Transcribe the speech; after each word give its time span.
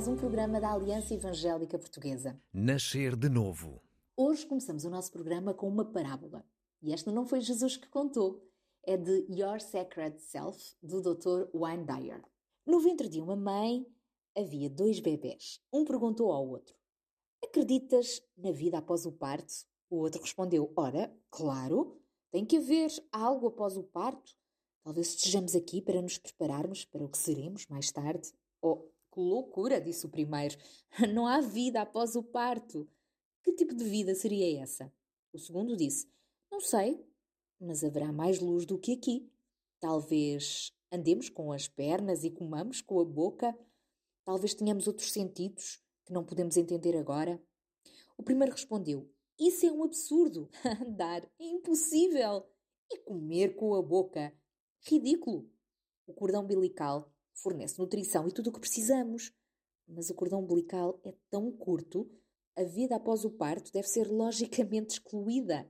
mais 0.00 0.08
um 0.08 0.16
programa 0.16 0.58
da 0.58 0.72
Aliança 0.72 1.12
Evangélica 1.12 1.78
Portuguesa. 1.78 2.40
Nascer 2.54 3.14
de 3.14 3.28
novo. 3.28 3.82
Hoje 4.16 4.46
começamos 4.46 4.86
o 4.86 4.88
nosso 4.88 5.12
programa 5.12 5.52
com 5.52 5.68
uma 5.68 5.84
parábola. 5.84 6.42
E 6.80 6.94
esta 6.94 7.12
não 7.12 7.26
foi 7.26 7.42
Jesus 7.42 7.76
que 7.76 7.86
contou, 7.86 8.42
é 8.82 8.96
de 8.96 9.26
Your 9.28 9.60
Sacred 9.60 10.18
Self, 10.22 10.74
do 10.82 11.02
Dr. 11.02 11.50
Wayne 11.54 11.84
Dyer. 11.84 12.24
No 12.64 12.80
ventre 12.80 13.10
de 13.10 13.20
uma 13.20 13.36
mãe 13.36 13.86
havia 14.34 14.70
dois 14.70 15.00
bebés. 15.00 15.60
Um 15.70 15.84
perguntou 15.84 16.32
ao 16.32 16.48
outro: 16.48 16.74
Acreditas 17.44 18.22
na 18.38 18.52
vida 18.52 18.78
após 18.78 19.04
o 19.04 19.12
parto? 19.12 19.52
O 19.90 19.96
outro 19.96 20.22
respondeu: 20.22 20.72
Ora, 20.76 21.14
claro, 21.30 22.00
tem 22.30 22.46
que 22.46 22.56
haver 22.56 22.90
algo 23.12 23.48
após 23.48 23.76
o 23.76 23.82
parto. 23.82 24.34
Talvez 24.82 25.08
estejamos 25.08 25.54
aqui 25.54 25.82
para 25.82 26.00
nos 26.00 26.16
prepararmos 26.16 26.86
para 26.86 27.04
o 27.04 27.08
que 27.10 27.18
seremos 27.18 27.66
mais 27.66 27.92
tarde. 27.92 28.32
Oh, 28.62 28.89
que 29.12 29.20
loucura, 29.20 29.80
disse 29.80 30.06
o 30.06 30.08
primeiro. 30.08 30.56
Não 31.14 31.26
há 31.26 31.40
vida 31.40 31.82
após 31.82 32.14
o 32.14 32.22
parto. 32.22 32.88
Que 33.42 33.52
tipo 33.52 33.74
de 33.74 33.84
vida 33.84 34.14
seria 34.14 34.62
essa? 34.62 34.92
O 35.32 35.38
segundo 35.38 35.76
disse: 35.76 36.10
Não 36.50 36.60
sei, 36.60 37.04
mas 37.60 37.82
haverá 37.82 38.12
mais 38.12 38.40
luz 38.40 38.64
do 38.64 38.78
que 38.78 38.92
aqui. 38.92 39.30
Talvez 39.80 40.72
andemos 40.92 41.28
com 41.28 41.52
as 41.52 41.68
pernas 41.68 42.24
e 42.24 42.30
comamos 42.30 42.80
com 42.80 43.00
a 43.00 43.04
boca. 43.04 43.56
Talvez 44.24 44.54
tenhamos 44.54 44.86
outros 44.86 45.10
sentidos 45.12 45.80
que 46.04 46.12
não 46.12 46.24
podemos 46.24 46.56
entender 46.56 46.96
agora. 46.96 47.42
O 48.16 48.22
primeiro 48.22 48.52
respondeu: 48.52 49.10
Isso 49.38 49.66
é 49.66 49.72
um 49.72 49.82
absurdo. 49.82 50.48
Andar 50.86 51.24
é 51.38 51.44
impossível. 51.44 52.46
E 52.92 52.98
comer 52.98 53.54
com 53.54 53.74
a 53.74 53.82
boca? 53.82 54.34
Ridículo. 54.80 55.48
O 56.06 56.12
cordão 56.12 56.42
umbilical 56.42 57.12
fornece 57.42 57.78
nutrição 57.78 58.28
e 58.28 58.32
tudo 58.32 58.48
o 58.48 58.52
que 58.52 58.60
precisamos. 58.60 59.32
Mas 59.88 60.10
o 60.10 60.14
cordão 60.14 60.40
umbilical 60.40 61.00
é 61.04 61.14
tão 61.28 61.50
curto, 61.50 62.08
a 62.56 62.62
vida 62.62 62.96
após 62.96 63.24
o 63.24 63.30
parto 63.30 63.72
deve 63.72 63.88
ser 63.88 64.10
logicamente 64.10 64.94
excluída. 64.94 65.68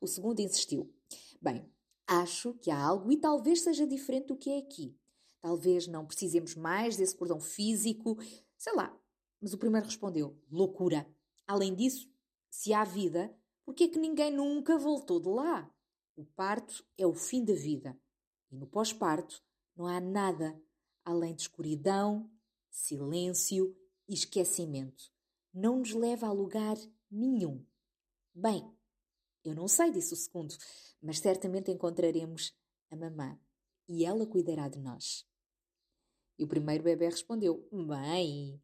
O 0.00 0.06
segundo 0.06 0.40
insistiu: 0.40 0.92
Bem, 1.40 1.68
acho 2.06 2.54
que 2.54 2.70
há 2.70 2.80
algo 2.80 3.10
e 3.12 3.16
talvez 3.16 3.62
seja 3.62 3.86
diferente 3.86 4.28
do 4.28 4.36
que 4.36 4.50
é 4.50 4.58
aqui. 4.58 4.96
Talvez 5.40 5.86
não 5.86 6.06
precisemos 6.06 6.54
mais 6.54 6.96
desse 6.96 7.16
cordão 7.16 7.40
físico, 7.40 8.16
sei 8.56 8.74
lá. 8.74 8.96
Mas 9.40 9.52
o 9.52 9.58
primeiro 9.58 9.86
respondeu: 9.86 10.38
Loucura. 10.50 11.06
Além 11.46 11.74
disso, 11.74 12.08
se 12.48 12.72
há 12.72 12.84
vida, 12.84 13.34
por 13.64 13.74
que 13.74 13.84
é 13.84 13.88
que 13.88 13.98
ninguém 13.98 14.30
nunca 14.30 14.78
voltou 14.78 15.20
de 15.20 15.28
lá? 15.28 15.68
O 16.16 16.24
parto 16.24 16.84
é 16.96 17.06
o 17.06 17.14
fim 17.14 17.44
da 17.44 17.54
vida. 17.54 17.98
E 18.50 18.56
no 18.56 18.66
pós-parto 18.66 19.42
não 19.76 19.86
há 19.86 20.00
nada 20.00 20.60
além 21.04 21.34
de 21.34 21.42
escuridão, 21.42 22.30
silêncio 22.70 23.76
e 24.08 24.14
esquecimento. 24.14 25.12
Não 25.52 25.78
nos 25.78 25.92
leva 25.92 26.26
a 26.26 26.32
lugar 26.32 26.76
nenhum. 27.10 27.64
Bem, 28.34 28.72
eu 29.44 29.54
não 29.54 29.66
sei, 29.66 29.90
disse 29.90 30.12
o 30.12 30.16
segundo, 30.16 30.54
mas 31.02 31.18
certamente 31.18 31.70
encontraremos 31.70 32.54
a 32.90 32.96
mamã 32.96 33.38
e 33.88 34.04
ela 34.04 34.26
cuidará 34.26 34.68
de 34.68 34.78
nós. 34.78 35.26
E 36.38 36.44
o 36.44 36.48
primeiro 36.48 36.84
bebê 36.84 37.06
respondeu: 37.06 37.68
Mãe, 37.72 38.62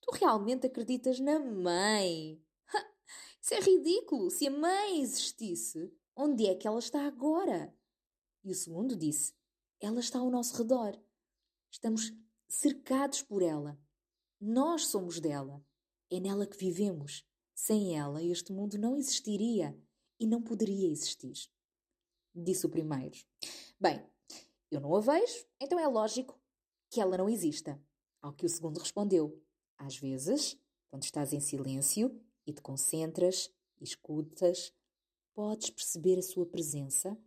tu 0.00 0.10
realmente 0.12 0.66
acreditas 0.66 1.20
na 1.20 1.38
mãe? 1.38 2.42
Isso 3.40 3.54
é 3.54 3.60
ridículo! 3.60 4.30
Se 4.30 4.46
a 4.46 4.50
mãe 4.50 5.00
existisse, 5.00 5.92
onde 6.16 6.46
é 6.46 6.54
que 6.54 6.66
ela 6.66 6.78
está 6.78 7.06
agora? 7.06 7.74
E 8.42 8.50
o 8.50 8.54
segundo 8.54 8.96
disse: 8.96 9.34
Ela 9.80 10.00
está 10.00 10.18
ao 10.18 10.30
nosso 10.30 10.56
redor. 10.56 10.98
Estamos 11.74 12.12
cercados 12.46 13.20
por 13.20 13.42
ela. 13.42 13.76
Nós 14.40 14.86
somos 14.86 15.18
dela. 15.18 15.60
É 16.08 16.20
nela 16.20 16.46
que 16.46 16.56
vivemos. 16.56 17.26
Sem 17.52 17.98
ela, 17.98 18.22
este 18.22 18.52
mundo 18.52 18.78
não 18.78 18.96
existiria 18.96 19.76
e 20.20 20.24
não 20.24 20.40
poderia 20.40 20.88
existir. 20.88 21.34
Disse 22.32 22.64
o 22.64 22.70
primeiro. 22.70 23.18
Bem, 23.80 24.00
eu 24.70 24.80
não 24.80 24.94
a 24.94 25.00
vejo, 25.00 25.46
então 25.60 25.76
é 25.76 25.88
lógico 25.88 26.40
que 26.88 27.00
ela 27.00 27.18
não 27.18 27.28
exista. 27.28 27.82
Ao 28.22 28.32
que 28.32 28.46
o 28.46 28.48
segundo 28.48 28.78
respondeu: 28.78 29.42
Às 29.76 29.96
vezes, 29.96 30.56
quando 30.88 31.02
estás 31.02 31.32
em 31.32 31.40
silêncio 31.40 32.22
e 32.46 32.52
te 32.52 32.62
concentras 32.62 33.52
e 33.80 33.84
escutas, 33.84 34.72
podes 35.34 35.70
perceber 35.70 36.20
a 36.20 36.22
sua 36.22 36.46
presença 36.46 37.18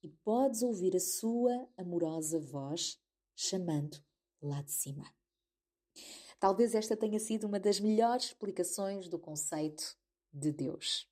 e 0.00 0.08
podes 0.08 0.62
ouvir 0.62 0.94
a 0.94 1.00
sua 1.00 1.68
amorosa 1.76 2.38
voz 2.38 3.00
chamando 3.36 4.02
lá 4.40 4.62
de 4.62 4.72
cima. 4.72 5.04
Talvez 6.40 6.74
esta 6.74 6.96
tenha 6.96 7.18
sido 7.20 7.46
uma 7.46 7.60
das 7.60 7.78
melhores 7.78 8.26
explicações 8.26 9.08
do 9.08 9.18
conceito 9.18 9.96
de 10.32 10.52
Deus. 10.52 11.08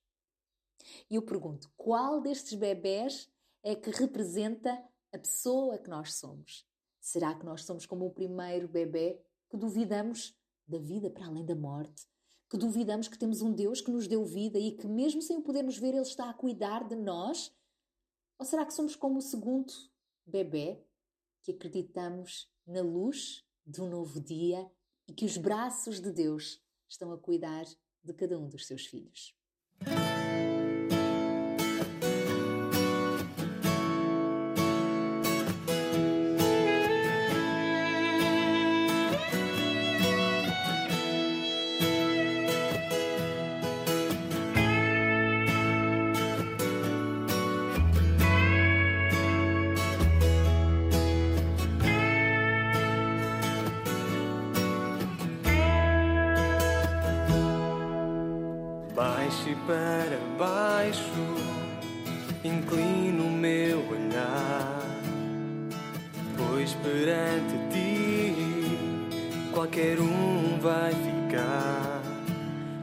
E 1.09 1.15
eu 1.15 1.21
pergunto: 1.21 1.71
qual 1.77 2.21
destes 2.21 2.53
bebés 2.53 3.29
é 3.63 3.75
que 3.75 3.89
representa 3.89 4.71
a 5.13 5.17
pessoa 5.17 5.77
que 5.77 5.89
nós 5.89 6.15
somos? 6.15 6.67
Será 6.99 7.33
que 7.35 7.45
nós 7.45 7.63
somos 7.63 7.85
como 7.85 8.05
o 8.05 8.13
primeiro 8.13 8.67
bebê 8.67 9.21
que 9.49 9.57
duvidamos 9.57 10.35
da 10.67 10.77
vida 10.77 11.09
para 11.09 11.27
além 11.27 11.45
da 11.45 11.55
morte? 11.55 12.07
Que 12.49 12.57
duvidamos 12.57 13.07
que 13.07 13.17
temos 13.17 13.41
um 13.41 13.51
Deus 13.51 13.81
que 13.81 13.91
nos 13.91 14.07
deu 14.07 14.23
vida 14.23 14.59
e 14.59 14.71
que, 14.71 14.87
mesmo 14.87 15.21
sem 15.21 15.37
o 15.37 15.41
podermos 15.41 15.77
ver, 15.77 15.89
Ele 15.89 16.01
está 16.01 16.29
a 16.29 16.33
cuidar 16.33 16.87
de 16.87 16.95
nós? 16.95 17.51
Ou 18.37 18.45
será 18.45 18.65
que 18.65 18.73
somos 18.73 18.95
como 18.95 19.17
o 19.17 19.21
segundo 19.21 19.73
bebê 20.25 20.83
que 21.45 21.51
acreditamos 21.51 22.49
na 22.65 22.81
luz 22.81 23.45
um 23.79 23.87
novo 23.87 24.19
dia 24.19 24.67
e 25.07 25.13
que 25.13 25.25
os 25.25 25.37
braços 25.37 26.01
de 26.01 26.11
Deus 26.11 26.59
estão 26.89 27.11
a 27.11 27.19
cuidar 27.19 27.65
de 28.03 28.13
cada 28.13 28.39
um 28.39 28.49
dos 28.49 28.65
seus 28.65 28.87
filhos? 28.87 29.35
E 59.47 59.53
para 59.67 60.17
baixo, 60.39 61.01
inclino 62.43 63.25
o 63.27 63.29
meu 63.29 63.77
olhar, 63.91 64.81
pois 66.35 66.73
perante 66.73 67.55
ti 67.69 68.33
qualquer 69.53 69.99
um 69.99 70.57
vai 70.59 70.91
ficar 70.93 72.01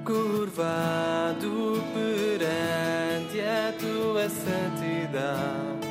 curvado 0.04 1.82
perante 1.92 3.40
a 3.40 3.72
tua 3.76 4.28
santidade, 4.28 5.88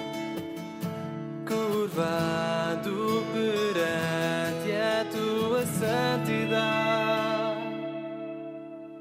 curvado 1.46 3.26
perante 3.34 4.72
a 4.72 5.06
tua 5.12 5.66
santidade. 5.66 6.92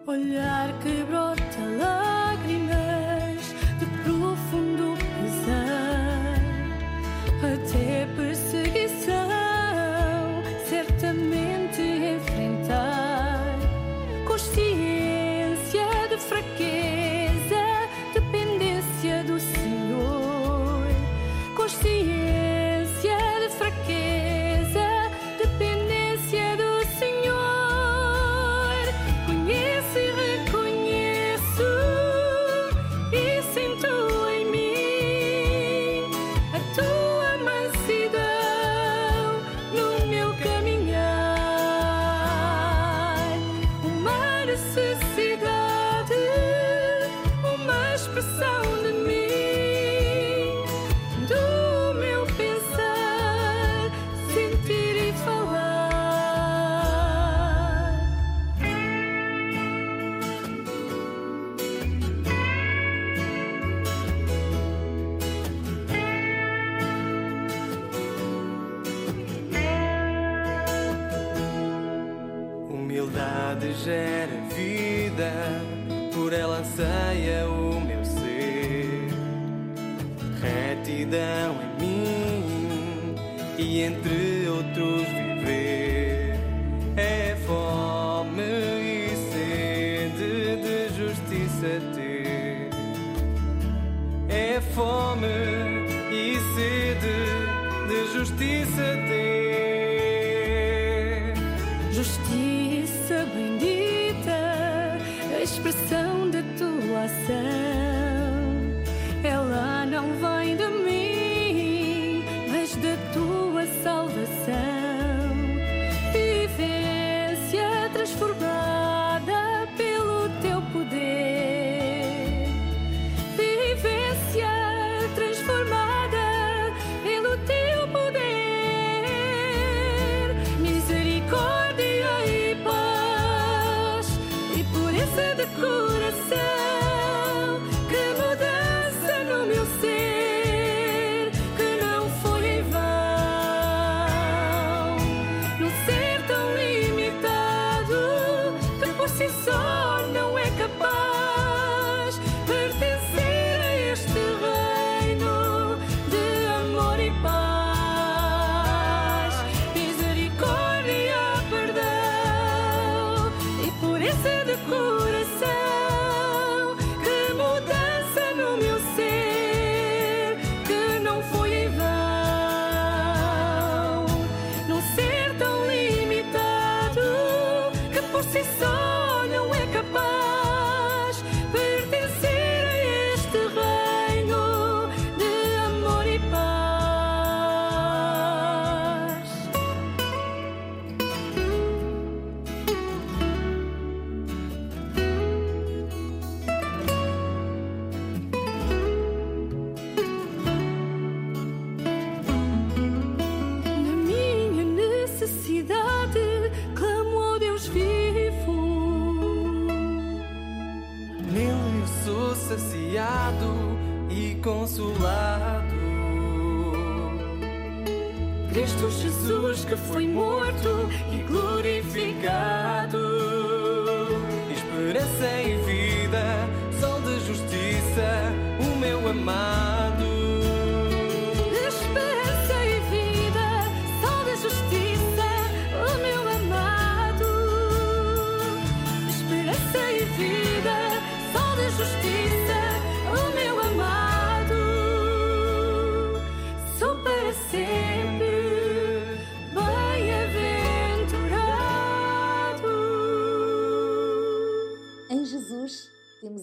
Olhar 0.04 0.76
que 0.80 1.04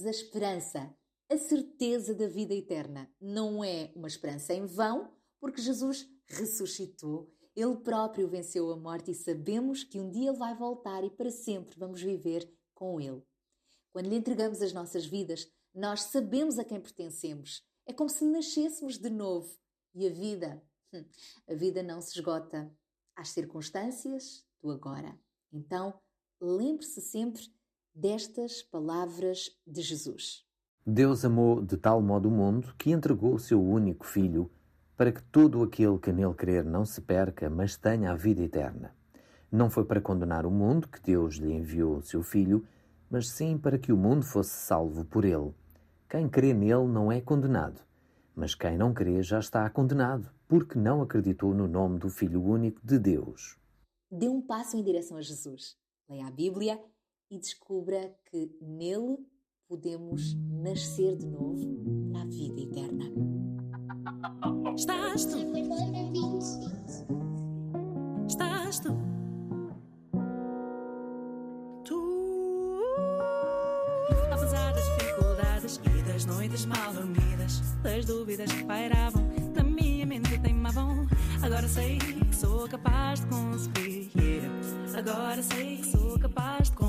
a 0.07 0.11
esperança, 0.11 0.95
a 1.29 1.37
certeza 1.37 2.15
da 2.15 2.27
vida 2.27 2.53
eterna. 2.53 3.11
Não 3.19 3.63
é 3.63 3.91
uma 3.95 4.07
esperança 4.07 4.53
em 4.53 4.65
vão, 4.65 5.11
porque 5.39 5.61
Jesus 5.61 6.07
ressuscitou, 6.25 7.31
ele 7.55 7.77
próprio 7.77 8.27
venceu 8.27 8.71
a 8.71 8.77
morte 8.77 9.11
e 9.11 9.15
sabemos 9.15 9.83
que 9.83 9.99
um 9.99 10.09
dia 10.09 10.29
ele 10.29 10.37
vai 10.37 10.55
voltar 10.55 11.03
e 11.03 11.09
para 11.09 11.31
sempre 11.31 11.77
vamos 11.77 12.01
viver 12.01 12.47
com 12.73 13.01
ele. 13.01 13.23
Quando 13.91 14.09
lhe 14.09 14.15
entregamos 14.15 14.61
as 14.61 14.73
nossas 14.73 15.05
vidas, 15.05 15.51
nós 15.73 16.03
sabemos 16.03 16.59
a 16.59 16.63
quem 16.63 16.79
pertencemos. 16.79 17.63
É 17.85 17.93
como 17.93 18.09
se 18.09 18.25
nascêssemos 18.25 18.97
de 18.97 19.09
novo. 19.09 19.57
E 19.95 20.05
a 20.05 20.09
vida, 20.09 20.61
hum, 20.93 21.05
a 21.47 21.55
vida 21.55 21.81
não 21.81 21.99
se 21.99 22.11
esgota 22.17 22.71
às 23.15 23.29
circunstâncias 23.29 24.45
do 24.61 24.69
agora. 24.69 25.19
Então, 25.51 25.99
lembre-se 26.39 27.01
sempre 27.01 27.41
destas 27.97 28.61
palavras 28.61 29.49
de 29.65 29.81
Jesus. 29.81 30.45
Deus 30.85 31.25
amou 31.25 31.63
de 31.63 31.77
tal 31.77 31.99
modo 31.99 32.29
o 32.29 32.31
mundo 32.31 32.75
que 32.77 32.91
entregou 32.91 33.33
o 33.33 33.39
seu 33.39 33.59
único 33.59 34.05
Filho 34.05 34.51
para 34.95 35.11
que 35.11 35.23
todo 35.23 35.63
aquele 35.63 35.97
que 35.97 36.11
nele 36.11 36.35
crer 36.35 36.63
não 36.63 36.85
se 36.85 37.01
perca, 37.01 37.49
mas 37.49 37.75
tenha 37.75 38.11
a 38.11 38.15
vida 38.15 38.43
eterna. 38.43 38.95
Não 39.51 39.67
foi 39.67 39.83
para 39.83 39.99
condenar 39.99 40.45
o 40.45 40.51
mundo 40.51 40.87
que 40.87 41.01
Deus 41.01 41.37
lhe 41.37 41.51
enviou 41.51 41.97
o 41.97 42.01
seu 42.03 42.21
Filho, 42.21 42.67
mas 43.09 43.29
sim 43.29 43.57
para 43.57 43.79
que 43.79 43.91
o 43.91 43.97
mundo 43.97 44.23
fosse 44.23 44.51
salvo 44.51 45.03
por 45.03 45.25
ele. 45.25 45.55
Quem 46.07 46.29
crê 46.29 46.53
nele 46.53 46.85
não 46.85 47.11
é 47.11 47.19
condenado, 47.19 47.81
mas 48.35 48.53
quem 48.53 48.77
não 48.77 48.93
crê 48.93 49.23
já 49.23 49.39
está 49.39 49.67
condenado, 49.71 50.29
porque 50.47 50.77
não 50.77 51.01
acreditou 51.01 51.51
no 51.51 51.67
nome 51.67 51.97
do 51.97 52.11
Filho 52.11 52.43
único 52.43 52.79
de 52.85 52.99
Deus. 52.99 53.57
Dê 54.11 54.29
um 54.29 54.39
passo 54.39 54.77
em 54.77 54.83
direção 54.83 55.17
a 55.17 55.21
Jesus. 55.21 55.75
Leia 56.07 56.27
a 56.27 56.31
Bíblia 56.31 56.79
e 57.29 57.37
descubra 57.37 58.15
que 58.25 58.49
nele 58.61 59.17
podemos 59.67 60.33
nascer 60.49 61.17
de 61.17 61.27
novo 61.27 61.83
para 62.11 62.21
a 62.21 62.25
vida 62.25 62.61
eterna. 62.61 63.05
Estás 64.75 65.25
tu, 65.25 65.37
estás 68.27 68.79
tu. 68.79 68.97
Tu, 71.83 72.79
apesar 74.31 74.73
das 74.73 74.85
dificuldades 74.97 75.81
e 75.83 76.03
das 76.03 76.25
noites 76.25 76.65
mal 76.65 76.93
dormidas, 76.93 77.61
das 77.83 78.05
dúvidas 78.05 78.51
que 78.51 78.63
pairavam 78.63 79.27
na 79.53 79.63
minha 79.63 80.05
mente 80.05 80.39
teimavam. 80.39 81.05
Agora 81.43 81.67
sei 81.67 81.97
que 81.97 82.35
sou 82.35 82.69
capaz 82.69 83.19
de 83.19 83.27
conseguir. 83.27 84.41
Agora 84.97 85.43
sei 85.43 85.77
que 85.77 85.87
sou 85.87 86.17
capaz 86.19 86.69
de 86.69 86.77
conseguir 86.77 86.86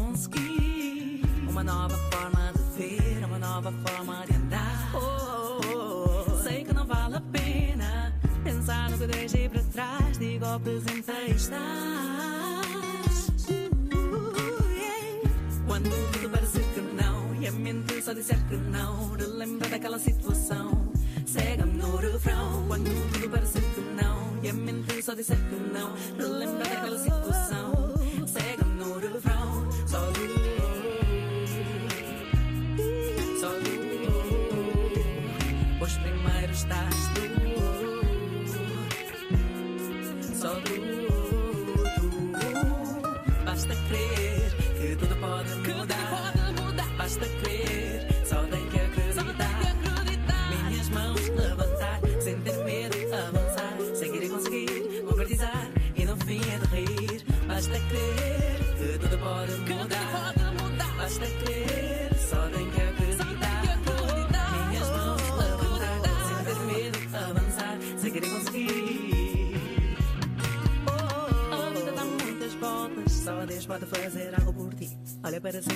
uma 1.58 1.64
nova 1.64 1.96
forma 2.12 2.52
de 2.52 2.62
ver, 2.78 3.24
uma 3.24 3.38
nova 3.38 3.72
forma 3.84 4.24
de 4.26 4.36
andar. 4.36 4.90
Oh, 4.94 5.58
oh, 5.74 6.24
oh. 6.30 6.42
Sei 6.44 6.62
que 6.62 6.72
não 6.72 6.86
vale 6.86 7.16
a 7.16 7.20
pena 7.20 8.14
pensar 8.44 8.88
no 8.90 8.96
que 8.96 9.08
deixei 9.08 9.48
para 9.48 9.62
trás. 9.64 10.18
Digo 10.18 10.44
ao 10.44 10.60
presente 10.60 11.10
aí 11.10 11.32
estás. 11.32 11.58
Uh, 13.50 14.68
yeah. 14.70 15.30
Quando 15.66 15.90
tudo 16.12 16.30
parece 16.30 16.60
que 16.60 16.80
não 16.80 17.34
e 17.34 17.48
a 17.48 17.50
mente 17.50 18.02
só 18.02 18.12
disser 18.12 18.38
que 18.46 18.56
não, 18.56 19.16
relembra 19.16 19.68
daquela 19.68 19.98
situação. 19.98 20.92
Cega-me 21.26 21.72
no 21.72 21.96
refrão. 21.96 22.66
Quando 22.68 22.84
tudo 23.14 23.30
parece 23.30 23.60
que 23.60 23.80
não 23.80 24.38
e 24.44 24.48
a 24.48 24.52
mente 24.52 25.02
só 25.02 25.12
disser 25.12 25.38
que 25.48 25.56
não, 25.56 25.92
relembra 26.16 26.68
daquela 26.68 26.98
situação. 26.98 27.87
Olha 75.48 75.62
para 75.62 75.74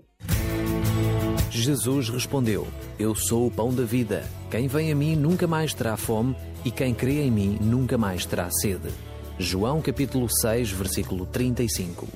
Jesus 1.51 2.09
respondeu: 2.09 2.65
Eu 2.97 3.13
sou 3.13 3.47
o 3.47 3.51
pão 3.51 3.73
da 3.73 3.83
vida. 3.83 4.23
Quem 4.49 4.67
vem 4.67 4.93
a 4.93 4.95
mim 4.95 5.15
nunca 5.15 5.45
mais 5.45 5.73
terá 5.73 5.97
fome, 5.97 6.37
e 6.63 6.71
quem 6.71 6.93
crê 6.93 7.21
em 7.23 7.31
mim 7.31 7.57
nunca 7.59 7.97
mais 7.97 8.25
terá 8.25 8.49
sede. 8.49 8.89
João 9.37 9.81
capítulo 9.81 10.29
6, 10.29 10.71
versículo 10.71 11.25
35. 11.25 12.07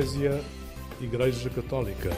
Eclésia 0.00 0.42
Igreja 0.98 1.50
Católica. 1.50 2.08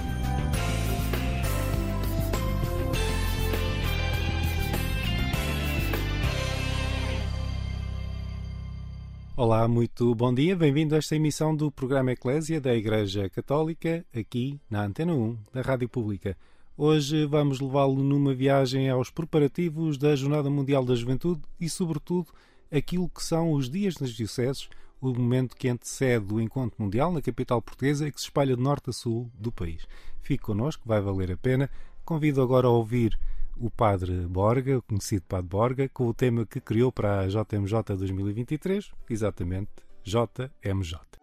Olá, 9.36 9.66
muito 9.66 10.14
bom 10.14 10.32
dia, 10.32 10.54
bem-vindo 10.54 10.94
a 10.94 10.98
esta 10.98 11.16
emissão 11.16 11.56
do 11.56 11.72
programa 11.72 12.12
Eclésia 12.12 12.60
da 12.60 12.72
Igreja 12.72 13.28
Católica, 13.28 14.06
aqui 14.14 14.60
na 14.70 14.84
Antena 14.84 15.12
1 15.12 15.36
da 15.52 15.60
Rádio 15.60 15.88
Pública. 15.88 16.36
Hoje 16.78 17.26
vamos 17.26 17.58
levá-lo 17.58 18.00
numa 18.04 18.32
viagem 18.32 18.88
aos 18.88 19.10
preparativos 19.10 19.98
da 19.98 20.14
Jornada 20.14 20.48
Mundial 20.48 20.84
da 20.84 20.94
Juventude 20.94 21.42
e, 21.60 21.68
sobretudo, 21.68 22.28
aquilo 22.70 23.08
que 23.08 23.24
são 23.24 23.50
os 23.50 23.68
dias 23.68 23.98
nas 23.98 24.10
dioceses, 24.10 24.68
o 25.02 25.12
momento 25.12 25.56
que 25.56 25.68
antecede 25.68 26.32
o 26.32 26.40
encontro 26.40 26.80
mundial 26.80 27.12
na 27.12 27.20
capital 27.20 27.60
portuguesa 27.60 28.06
e 28.06 28.12
que 28.12 28.20
se 28.20 28.26
espalha 28.26 28.56
de 28.56 28.62
norte 28.62 28.90
a 28.90 28.92
sul 28.92 29.28
do 29.34 29.50
país. 29.50 29.84
Fique 30.22 30.44
connosco, 30.44 30.84
vai 30.86 31.00
valer 31.00 31.32
a 31.32 31.36
pena. 31.36 31.68
Convido 32.04 32.40
agora 32.40 32.68
a 32.68 32.70
ouvir 32.70 33.18
o 33.56 33.68
Padre 33.68 34.12
Borga, 34.28 34.78
o 34.78 34.82
conhecido 34.82 35.24
Padre 35.28 35.48
Borga, 35.48 35.88
com 35.88 36.06
o 36.06 36.14
tema 36.14 36.46
que 36.46 36.60
criou 36.60 36.92
para 36.92 37.20
a 37.20 37.26
JMJ 37.26 37.96
2023, 37.96 38.92
exatamente 39.10 39.70
JMJ. 40.04 41.21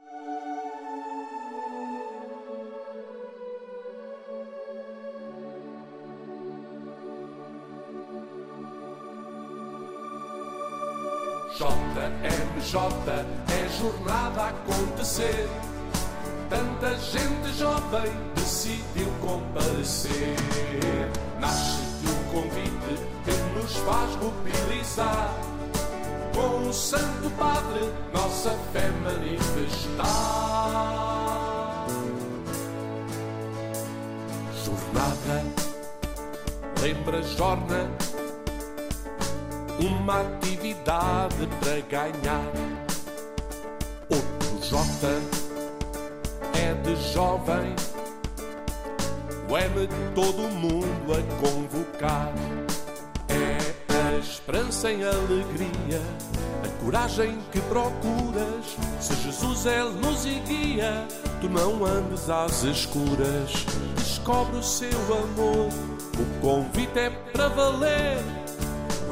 JMJ 11.60 12.78
é 13.51 13.68
jornada 13.82 14.44
a 14.44 14.48
acontecer. 14.48 15.50
Tanta 16.50 16.96
gente 16.96 17.51
jovem 17.58 18.13
decidiu 18.34 19.12
comparecer. 19.20 20.38
Nasce 21.38 21.82
de 22.00 22.08
um 22.08 22.24
convite 22.32 22.96
que 23.25 23.60
nos 23.60 23.75
faz 23.75 24.16
mobilizar. 24.16 25.36
Com 26.34 26.70
o 26.70 26.74
Santo 26.74 27.30
Padre, 27.38 27.92
nossa 28.13 28.51
fé 28.72 28.89
manifestar. 29.04 30.08
Jornada, 34.63 35.44
lembra, 36.82 37.22
jorna 37.22 37.99
uma 39.80 40.22
atividade 40.22 41.48
para 41.60 41.80
ganhar. 41.82 42.52
Outro 44.10 44.60
J 44.62 44.86
é 46.54 46.74
de 46.74 47.14
jovem, 47.14 47.76
o 49.50 49.58
M 49.58 49.90
todo 50.14 50.42
mundo 50.50 51.14
a 51.14 51.42
convocar. 51.42 52.34
É 53.30 53.74
a 53.94 54.18
esperança 54.18 54.92
em 54.92 55.04
alegria, 55.04 56.02
a 56.64 56.84
coragem 56.84 57.40
que 57.52 57.62
procuras. 57.62 58.78
Se 59.00 59.16
Jesus 59.16 59.66
é 59.66 59.84
luz 59.84 60.26
e 60.26 60.40
guia, 60.40 61.08
tu 61.40 61.48
não 61.50 61.86
andes 61.86 62.30
às 62.30 62.64
escuras. 62.64 63.66
Descobre 63.96 64.58
o 64.58 64.64
seu 64.64 64.90
amor, 64.90 65.70
o 66.20 66.42
convite 66.42 67.00
é 67.00 67.10
para 67.10 67.48
valer 67.48 68.38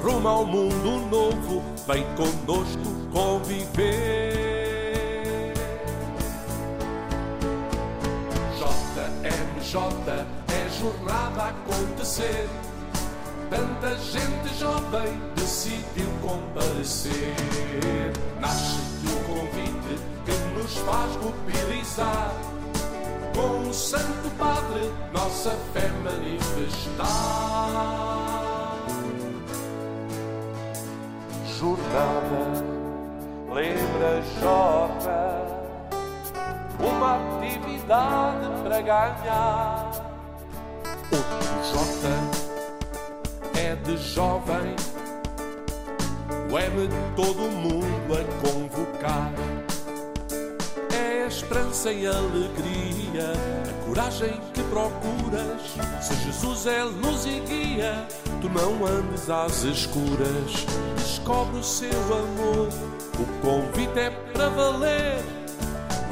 rumo 0.02 0.28
ao 0.28 0.46
mundo 0.46 1.00
novo, 1.10 1.64
vem 1.88 2.04
conosco 2.16 2.98
conviver. 3.12 4.48
JMJ 8.58 9.76
é 10.50 10.70
jornada 10.80 11.44
a 11.44 11.50
acontecer. 11.50 12.48
Tanta 13.50 13.96
gente 13.98 14.54
jovem 14.60 15.22
decidiu 15.36 16.10
comparecer. 16.22 17.34
Nasce 18.42 18.82
um 19.06 19.24
convite 19.24 20.00
que 20.26 20.32
nos 20.58 20.78
faz 20.78 21.16
mobilizar. 21.18 22.34
Com 23.36 23.70
o 23.70 23.74
Santo 23.74 24.30
Padre, 24.38 24.92
nossa 25.14 25.52
fé 25.74 25.90
manifestar. 26.04 27.08
Jornada, 31.88 32.64
lembra, 33.54 34.22
joga, 34.42 35.46
uma 36.80 37.16
atividade 37.16 38.48
para 38.64 38.82
ganhar. 38.82 39.92
Outro 41.12 41.48
J 41.64 43.60
é 43.60 43.76
de 43.76 43.98
jovem, 43.98 44.76
o 46.52 46.60
M 46.60 46.90
todo 47.16 47.40
mundo 47.52 48.14
a 48.14 48.24
convocar. 48.42 49.47
Esperança 51.38 51.92
e 51.92 52.08
alegria, 52.08 53.32
a 53.70 53.86
coragem 53.86 54.42
que 54.56 54.64
procuras. 54.64 55.62
Se 56.02 56.16
Jesus 56.16 56.66
é 56.66 56.84
luz 56.84 57.28
e 57.28 57.40
guia, 57.42 58.08
tu 58.42 58.50
não 58.50 58.84
andes 58.84 59.30
às 59.30 59.62
escuras 59.62 60.66
descobre 61.28 61.60
o 61.60 61.64
seu 61.64 61.92
amor. 61.92 62.70
O 63.20 63.42
convite 63.42 64.00
é 64.00 64.10
para 64.10 64.50
valer. 64.50 65.24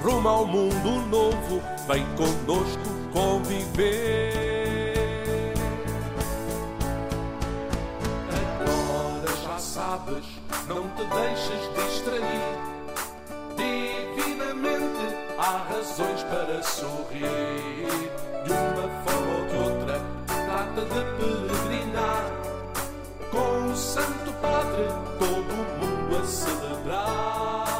Rumo 0.04 0.30
ao 0.30 0.46
mundo 0.46 1.08
novo, 1.10 1.60
vem 1.88 2.06
conosco 2.16 2.84
conviver. 3.12 4.44
Agora 8.30 9.38
já 9.44 9.58
sabes, 9.58 10.26
não 10.68 10.88
te 10.90 11.04
deixes 11.04 11.86
distrair. 11.88 12.75
Há 15.46 15.58
razões 15.70 16.24
para 16.24 16.64
sorrir. 16.64 18.10
De 18.44 18.52
uma 18.52 18.90
forma 19.04 19.38
ou 19.38 19.46
de 19.48 19.58
outra, 19.58 20.02
trata 20.26 20.82
de 20.82 21.02
peregrinar. 21.18 22.32
Com 23.32 23.72
o 23.72 23.76
Santo 23.76 24.32
Padre, 24.42 24.88
todo 25.20 25.56
mundo 25.80 26.18
a 26.18 26.26
celebrar. 26.26 27.75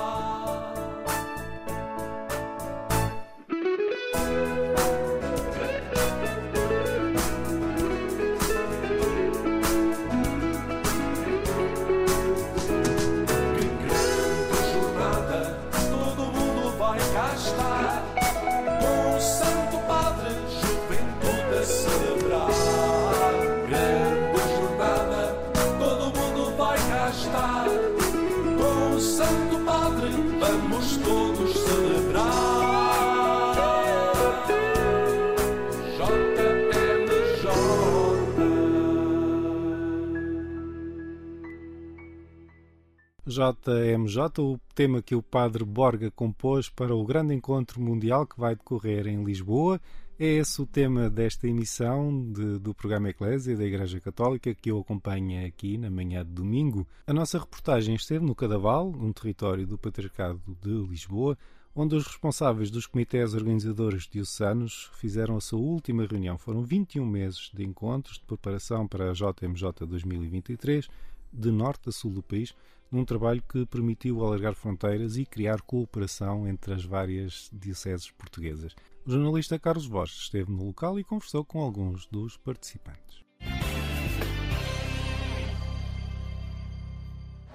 JMJ, 43.52 44.40
o 44.40 44.60
tema 44.74 45.02
que 45.02 45.16
o 45.16 45.22
Padre 45.22 45.64
Borga 45.64 46.10
compôs 46.12 46.70
para 46.70 46.96
o 46.96 47.04
grande 47.06 47.34
encontro 47.34 47.82
mundial 47.82 48.26
que 48.26 48.40
vai 48.40 48.56
decorrer 48.56 49.08
em 49.08 49.24
Lisboa. 49.24 49.80
É 50.18 50.26
esse 50.26 50.62
o 50.62 50.66
tema 50.66 51.10
desta 51.10 51.48
emissão 51.48 52.32
de- 52.32 52.58
do 52.58 52.74
programa 52.74 53.10
Eclésia 53.10 53.56
da 53.58 53.66
Igreja 53.66 54.00
Católica 54.00 54.56
que 54.56 54.72
eu 54.72 54.80
acompanho 54.80 55.46
aqui 55.46 55.78
na 55.78 55.90
manhã 55.90 56.24
de 56.24 56.32
domingo. 56.32 56.88
A 57.06 57.14
nossa 57.14 57.38
reportagem 57.38 57.96
esteve 57.96 58.26
no 58.26 58.34
Cadaval, 58.34 58.88
um 58.88 59.12
território 59.12 59.68
do 59.68 59.78
Patriarcado 59.78 60.42
de 60.62 60.70
Lisboa, 60.88 61.38
onde 61.76 61.96
os 61.96 62.08
responsáveis 62.08 62.72
dos 62.72 62.88
comitês 62.88 63.34
organizadores 63.34 64.08
diocesanos 64.08 64.90
fizeram 64.94 65.36
a 65.36 65.42
sua 65.42 65.60
última 65.60 66.06
reunião. 66.06 66.38
Foram 66.38 66.64
21 66.64 67.06
meses 67.06 67.52
de 67.54 67.66
encontros 67.66 68.18
de 68.18 68.24
preparação 68.26 68.88
para 68.88 69.12
a 69.12 69.14
JMJ 69.14 69.86
2023, 69.86 70.88
de 71.34 71.52
norte 71.52 71.90
a 71.90 71.92
sul 71.92 72.12
do 72.12 72.24
país, 72.24 72.56
num 72.92 73.06
trabalho 73.06 73.44
que 73.48 73.66
permitiu 73.66 74.24
alargar 74.24 74.54
fronteiras 74.54 75.18
e 75.18 75.26
criar 75.26 75.62
cooperação 75.62 76.48
entre 76.48 76.74
as 76.74 76.84
várias 76.84 77.50
dioceses 77.52 78.12
portuguesas. 78.12 78.76
O 79.06 79.12
jornalista 79.12 79.60
Carlos 79.60 79.88
Borges 79.88 80.18
esteve 80.18 80.52
no 80.52 80.66
local 80.66 81.00
e 81.00 81.04
conversou 81.04 81.46
com 81.46 81.62
alguns 81.62 82.08
dos 82.08 82.38
participantes. 82.38 83.24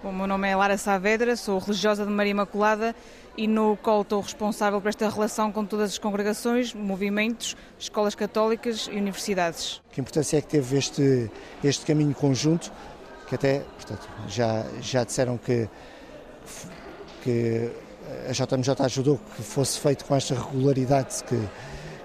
Bom, 0.02 0.08
o 0.08 0.12
meu 0.14 0.26
nome 0.26 0.48
é 0.48 0.56
Lara 0.56 0.78
Saavedra, 0.78 1.36
sou 1.36 1.58
religiosa 1.58 2.06
de 2.06 2.10
Maria 2.10 2.30
Imaculada 2.30 2.96
e 3.36 3.46
no 3.46 3.76
qual 3.76 4.00
estou 4.00 4.22
responsável 4.22 4.80
por 4.80 4.88
esta 4.88 5.06
relação 5.10 5.52
com 5.52 5.62
todas 5.66 5.90
as 5.90 5.98
congregações, 5.98 6.72
movimentos, 6.72 7.54
escolas 7.78 8.14
católicas 8.14 8.88
e 8.90 8.96
universidades. 8.96 9.82
Que 9.92 10.00
importância 10.00 10.38
é 10.38 10.40
que 10.40 10.48
teve 10.48 10.78
este, 10.78 11.30
este 11.62 11.84
caminho 11.84 12.14
conjunto, 12.14 12.72
que 13.30 13.36
até, 13.36 13.60
portanto, 13.60 14.08
já, 14.26 14.66
já 14.82 15.04
disseram 15.04 15.38
que, 15.38 15.68
que 17.22 17.70
a 18.28 18.32
JMJ 18.32 18.74
ajudou 18.86 19.20
que 19.36 19.42
fosse 19.42 19.78
feito 19.78 20.04
com 20.04 20.16
esta 20.16 20.34
regularidade 20.34 21.22
que, 21.22 21.40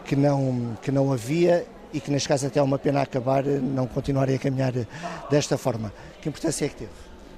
que, 0.05 0.15
não, 0.15 0.77
que 0.83 0.91
não 0.91 1.11
havia 1.11 1.65
e 1.91 1.99
que 1.99 2.11
neste 2.11 2.29
caso 2.29 2.45
até 2.45 2.59
é 2.59 2.61
uma 2.61 2.77
pena 2.77 3.01
acabar, 3.01 3.43
não 3.43 3.87
continuarem 3.87 4.35
a 4.35 4.39
caminhar 4.39 4.71
desta 5.27 5.57
forma. 5.57 5.91
Que 6.21 6.29
importância 6.29 6.65
é 6.65 6.69
que 6.69 6.75
teve? 6.75 6.91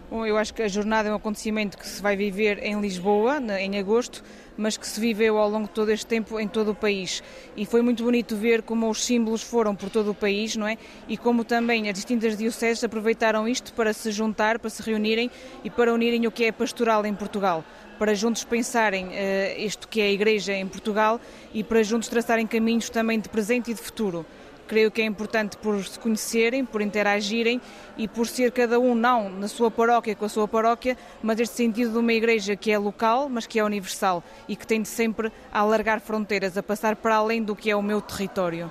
Eu 0.09 0.37
acho 0.37 0.53
que 0.53 0.61
a 0.61 0.67
jornada 0.69 1.09
é 1.09 1.11
um 1.11 1.15
acontecimento 1.15 1.77
que 1.77 1.85
se 1.85 2.01
vai 2.01 2.15
viver 2.15 2.63
em 2.63 2.79
Lisboa, 2.79 3.41
em 3.59 3.77
agosto, 3.77 4.23
mas 4.55 4.77
que 4.77 4.87
se 4.87 5.01
viveu 5.01 5.37
ao 5.37 5.49
longo 5.49 5.67
de 5.67 5.73
todo 5.73 5.89
este 5.89 6.05
tempo 6.05 6.39
em 6.39 6.47
todo 6.47 6.71
o 6.71 6.75
país. 6.75 7.21
E 7.57 7.65
foi 7.65 7.81
muito 7.81 8.05
bonito 8.05 8.33
ver 8.33 8.61
como 8.61 8.89
os 8.89 9.03
símbolos 9.03 9.43
foram 9.43 9.75
por 9.75 9.89
todo 9.89 10.11
o 10.11 10.15
país, 10.15 10.55
não 10.55 10.65
é? 10.65 10.77
E 11.09 11.17
como 11.17 11.43
também 11.43 11.89
as 11.89 11.93
distintas 11.93 12.37
dioceses 12.37 12.85
aproveitaram 12.85 13.49
isto 13.49 13.73
para 13.73 13.91
se 13.91 14.09
juntar, 14.11 14.59
para 14.59 14.69
se 14.69 14.81
reunirem 14.81 15.29
e 15.61 15.69
para 15.69 15.93
unirem 15.93 16.25
o 16.25 16.31
que 16.31 16.45
é 16.45 16.53
pastoral 16.53 17.05
em 17.05 17.13
Portugal. 17.13 17.61
Para 17.99 18.15
juntos 18.15 18.45
pensarem 18.45 19.09
eh, 19.11 19.57
isto 19.59 19.89
que 19.89 19.99
é 19.99 20.05
a 20.05 20.11
Igreja 20.11 20.53
em 20.53 20.67
Portugal 20.67 21.19
e 21.53 21.65
para 21.65 21.83
juntos 21.83 22.07
traçarem 22.07 22.47
caminhos 22.47 22.89
também 22.89 23.19
de 23.19 23.27
presente 23.27 23.71
e 23.71 23.73
de 23.73 23.81
futuro. 23.81 24.25
Creio 24.67 24.91
que 24.91 25.01
é 25.01 25.05
importante 25.05 25.55
por 25.55 25.81
se 25.81 25.97
conhecerem, 25.97 26.65
por 26.65 26.81
interagirem 26.81 27.61
e 27.97 28.05
por 28.05 28.27
ser 28.27 28.51
cada 28.51 28.77
um 28.77 28.93
não 28.93 29.29
na 29.29 29.47
sua 29.47 29.71
paróquia 29.71 30.13
com 30.13 30.25
a 30.25 30.29
sua 30.29 30.45
paróquia, 30.45 30.97
mas 31.23 31.39
este 31.39 31.55
sentido 31.55 31.93
de 31.93 31.97
uma 31.97 32.11
igreja 32.11 32.53
que 32.53 32.69
é 32.69 32.77
local, 32.77 33.29
mas 33.29 33.47
que 33.47 33.59
é 33.59 33.63
universal 33.63 34.21
e 34.45 34.57
que 34.57 34.67
tem 34.67 34.81
de 34.81 34.89
sempre 34.89 35.31
a 35.53 35.59
alargar 35.59 36.01
fronteiras, 36.01 36.57
a 36.57 36.63
passar 36.63 36.97
para 36.97 37.15
além 37.15 37.41
do 37.41 37.55
que 37.55 37.71
é 37.71 37.75
o 37.77 37.81
meu 37.81 38.01
território. 38.01 38.69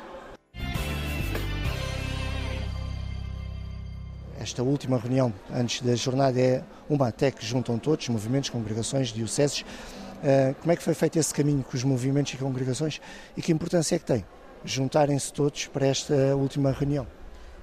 Esta 4.39 4.63
última 4.63 4.99
reunião 4.99 5.33
antes 5.51 5.81
da 5.81 5.95
jornada 5.95 6.39
é 6.39 6.63
uma 6.91 7.09
até 7.09 7.31
que 7.31 7.45
juntam 7.45 7.79
todos, 7.79 8.07
movimentos, 8.11 8.51
congregações, 8.51 9.09
dioceses. 9.09 9.63
Uh, 9.63 10.55
como 10.61 10.73
é 10.73 10.77
que 10.77 10.83
foi 10.83 10.95
feito 10.95 11.19
esse 11.19 11.33
caminho 11.33 11.63
com 11.63 11.75
os 11.75 11.85
movimentos 11.85 12.35
e 12.35 12.37
congregações 12.37 13.01
e 13.35 13.41
que 13.41 13.51
importância 13.51 13.97
é 13.97 13.99
que 13.99 14.05
tem 14.05 14.25
juntarem-se 14.67 15.33
todos 15.33 15.67
para 15.69 15.87
esta 15.87 16.15
última 16.37 16.73
reunião? 16.73 17.07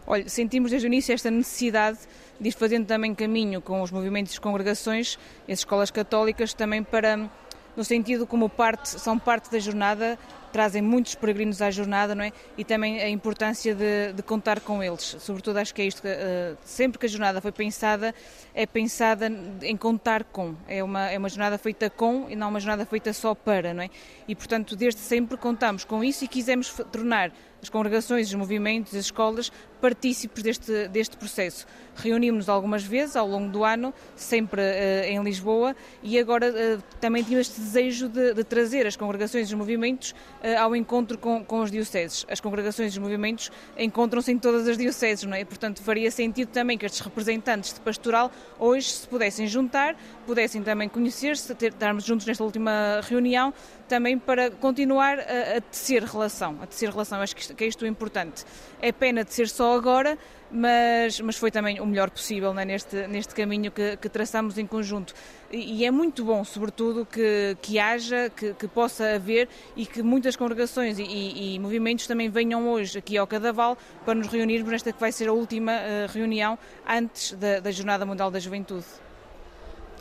Olha, 0.08 0.28
sentimos 0.28 0.72
desde 0.72 0.88
o 0.88 0.90
início 0.90 1.14
esta 1.14 1.30
necessidade 1.30 2.00
de 2.40 2.50
ir 2.50 2.52
fazendo 2.52 2.86
também 2.86 3.14
caminho 3.14 3.62
com 3.62 3.82
os 3.82 3.92
movimentos 3.92 4.36
e 4.36 4.42
congregações, 4.42 5.18
as 5.48 5.60
escolas 5.60 5.92
católicas, 5.92 6.54
também 6.54 6.84
para, 6.84 7.30
no 7.76 7.84
sentido 7.84 8.26
como 8.26 8.50
parte, 8.50 8.90
são 8.90 9.18
parte 9.18 9.52
da 9.52 9.60
jornada, 9.60 10.18
trazem 10.54 10.82
muitos 10.82 11.16
peregrinos 11.16 11.62
à 11.62 11.72
jornada, 11.72 12.14
não 12.14 12.24
é? 12.24 12.32
E 12.56 12.64
também 12.64 13.02
a 13.02 13.10
importância 13.10 13.74
de, 13.74 14.14
de 14.14 14.22
contar 14.22 14.60
com 14.60 14.82
eles. 14.82 15.18
Sobretudo 15.20 15.58
acho 15.58 15.74
que 15.74 15.82
é 15.82 15.86
isto, 15.86 16.00
uh, 16.06 16.56
sempre 16.64 17.00
que 17.00 17.08
a 17.08 17.10
jornada 17.10 17.42
foi 17.42 17.52
pensada, 17.52 18.14
é 18.54 18.66
pensada 18.68 19.30
em 19.64 19.76
contar 19.76 20.24
com. 20.24 20.56
É 20.68 20.84
uma, 20.84 21.10
é 21.10 21.18
uma 21.18 21.28
jornada 21.28 21.58
feita 21.58 21.90
com 21.90 22.28
e 22.30 22.36
não 22.36 22.50
uma 22.50 22.60
jornada 22.60 22.86
feita 22.86 23.12
só 23.12 23.34
para, 23.34 23.74
não 23.74 23.84
é? 23.84 23.90
E 24.28 24.36
portanto, 24.36 24.76
desde 24.76 25.02
sempre 25.02 25.36
contamos 25.36 25.84
com 25.84 26.04
isso 26.04 26.24
e 26.24 26.28
quisemos 26.28 26.72
tornar 26.92 27.32
as 27.64 27.70
congregações, 27.70 28.28
os 28.28 28.34
movimentos, 28.36 28.94
as 28.94 29.06
escolas 29.06 29.50
partícipes 29.80 30.44
deste, 30.44 30.88
deste 30.90 31.16
processo. 31.16 31.66
Reunimos-nos 31.96 32.50
algumas 32.50 32.84
vezes 32.84 33.16
ao 33.16 33.26
longo 33.26 33.50
do 33.50 33.64
ano, 33.64 33.94
sempre 34.16 34.62
uh, 34.62 35.06
em 35.06 35.24
Lisboa, 35.24 35.74
e 36.02 36.20
agora 36.20 36.50
uh, 36.50 36.84
também 37.00 37.24
tínhamos 37.24 37.48
este 37.48 37.62
desejo 37.62 38.10
de, 38.10 38.34
de, 38.34 38.44
trazer 38.44 38.86
as 38.86 38.98
congregações 38.98 39.50
e 39.50 39.54
os 39.54 39.58
movimentos 39.58 40.14
ao 40.60 40.76
encontro 40.76 41.18
com, 41.18 41.44
com 41.44 41.62
os 41.62 41.72
dioceses. 41.72 42.26
As 42.30 42.40
congregações 42.40 42.94
e 42.94 42.98
os 42.98 43.04
movimentos 43.04 43.52
encontram-se 43.78 44.32
em 44.32 44.38
todas 44.38 44.68
as 44.68 44.78
dioceses, 44.78 45.24
não 45.24 45.36
é? 45.36 45.46
Portanto, 45.46 45.82
faria 45.82 46.12
sentido 46.12 46.50
também 46.50 46.78
que 46.78 46.86
estes 46.86 47.02
representantes 47.02 47.74
de 47.74 47.80
pastoral 47.80 48.32
hoje 48.60 48.92
se 48.92 49.08
pudessem 49.08 49.48
juntar, 49.48 49.96
pudessem 50.26 50.62
também 50.62 50.90
conhecer-se, 50.90 51.54
estarmos 51.62 52.04
juntos 52.04 52.26
nesta 52.26 52.44
última 52.44 53.02
reunião, 53.04 53.54
também 53.88 54.18
para 54.18 54.52
continuar 54.52 55.20
a, 55.20 55.58
a 55.58 55.62
tecer 55.62 56.04
relação, 56.04 56.58
a 56.62 56.68
tecer 56.68 56.90
relação. 56.90 57.22
Acho 57.22 57.36
que, 57.36 57.54
que 57.54 57.64
é 57.64 57.68
isto 57.68 57.84
o 57.84 57.88
importante. 57.88 58.44
É 58.82 58.92
pena 58.92 59.24
de 59.24 59.34
ser 59.34 59.48
só 59.48 59.76
agora, 59.76 60.18
mas, 60.54 61.20
mas 61.20 61.36
foi 61.36 61.50
também 61.50 61.82
o 61.82 61.86
melhor 61.86 62.12
possível 62.12 62.54
né, 62.54 62.64
neste, 62.64 63.08
neste 63.08 63.34
caminho 63.34 63.72
que, 63.72 63.98
que 63.98 64.08
traçamos 64.08 64.60
em 64.60 64.68
conjunto. 64.68 65.12
E, 65.52 65.80
e, 65.80 65.86
é 65.86 65.90
muito 65.90 66.24
bom, 66.24 66.44
sobretudo, 66.44 67.08
que, 67.08 67.58
que 67.60 67.80
haja, 67.80 68.30
que, 68.30 68.54
que 68.54 68.68
possa 68.68 69.16
haver 69.16 69.50
e 69.76 69.84
que 69.84 70.04
muitas 70.04 70.36
congregações 70.36 71.00
e, 71.00 71.04
e, 71.04 71.56
e, 71.56 71.60
movimentos 71.60 72.06
também 72.06 72.30
venham 72.30 72.70
hoje 72.70 73.00
aqui 73.00 73.18
ao 73.18 73.26
Cadaval 73.26 73.76
para 74.06 74.14
nos 74.14 74.28
reunirmos 74.28 74.72
nesta 74.72 74.94
que 74.94 75.00
vai 75.00 75.12
ser 75.12 75.28
a 75.28 75.34
última 75.34 75.72
uh, 75.72 76.12
reunião 76.14 76.58
antes 76.88 77.34
da, 77.34 77.60
da 77.60 77.72
Jornada 77.72 78.06
Mundial 78.06 78.30
da 78.30 78.40
Juventude. 78.40 78.86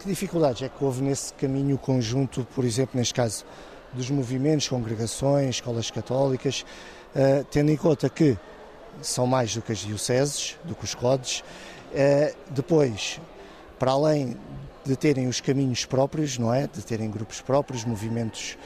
Que 0.01 0.07
dificuldades 0.07 0.61
é 0.63 0.69
que 0.69 0.85
houve 0.85 1.01
nesse 1.01 1.33
caminho 1.33 1.79
conjunto, 1.79 2.47
por 2.55 2.65
exemplo, 2.67 2.99
neste 2.99 3.15
caso, 3.15 3.47
dos 3.95 4.11
movimentos, 4.11 4.69
congregações, 4.69 5.57
escolas 5.57 5.91
católicas, 5.91 6.63
uh, 7.17 7.43
tendo 7.51 7.71
em 7.71 7.77
conta 7.77 8.11
que 8.11 8.37
são 9.01 9.27
mais 9.27 9.55
do 9.55 9.63
que 9.63 9.73
as 9.73 9.79
dioceses, 9.79 10.57
do 10.65 10.75
que 10.75 10.85
os 10.85 10.95
CODES. 10.95 11.41
Uh, 11.93 12.35
depois, 12.51 13.21
para 13.79 13.93
além 13.93 14.37
de 14.85 14.97
terem 14.97 15.29
os 15.29 15.41
caminhos 15.41 15.85
próprios, 15.85 16.39
não 16.39 16.53
é? 16.53 16.67
De 16.67 16.83
terem 16.83 17.11
grupos 17.11 17.41
próprios, 17.41 17.85
movimentos, 17.85 18.59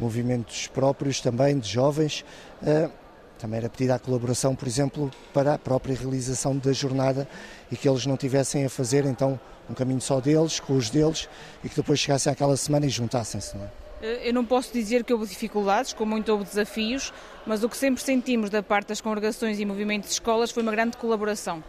movimentos 0.00 0.66
próprios 0.68 1.20
também 1.20 1.58
de 1.58 1.68
jovens. 1.68 2.24
Uh, 2.62 2.90
também 3.38 3.58
era 3.58 3.68
pedida 3.68 3.96
a 3.96 3.98
colaboração, 3.98 4.54
por 4.54 4.66
exemplo, 4.66 5.10
para 5.32 5.54
a 5.54 5.58
própria 5.58 5.94
realização 5.94 6.56
da 6.56 6.72
jornada 6.72 7.28
e 7.70 7.76
que 7.76 7.88
eles 7.88 8.06
não 8.06 8.16
tivessem 8.16 8.64
a 8.64 8.70
fazer 8.70 9.04
então 9.04 9.38
um 9.68 9.74
caminho 9.74 10.00
só 10.00 10.20
deles, 10.20 10.60
com 10.60 10.76
os 10.76 10.90
deles, 10.90 11.28
e 11.62 11.68
que 11.68 11.76
depois 11.76 11.98
chegassem 11.98 12.32
àquela 12.32 12.56
semana 12.56 12.86
e 12.86 12.88
juntassem-se, 12.88 13.56
não 13.56 13.64
é? 13.64 13.83
Eh, 14.04 14.28
Eu 14.28 14.34
não 14.34 14.44
posso 14.44 14.70
dizer 14.72 15.02
que 15.02 15.12
houve 15.14 15.26
dificuldades, 15.26 15.92
como 15.94 16.10
muito 16.12 16.30
houve 16.30 16.44
desafios, 16.44 17.10
mas 17.46 17.64
o 17.64 17.68
que 17.70 17.76
sempre 17.76 18.02
sentimos 18.02 18.50
da 18.50 18.62
parte 18.62 18.88
das 18.88 19.00
congregações 19.00 19.58
e 19.58 19.64
movimentos 19.64 20.08
de 20.10 20.14
escolas 20.14 20.50
foi 20.50 20.62
uma 20.62 20.72
grande 20.72 20.96
colaboração. 20.98 21.64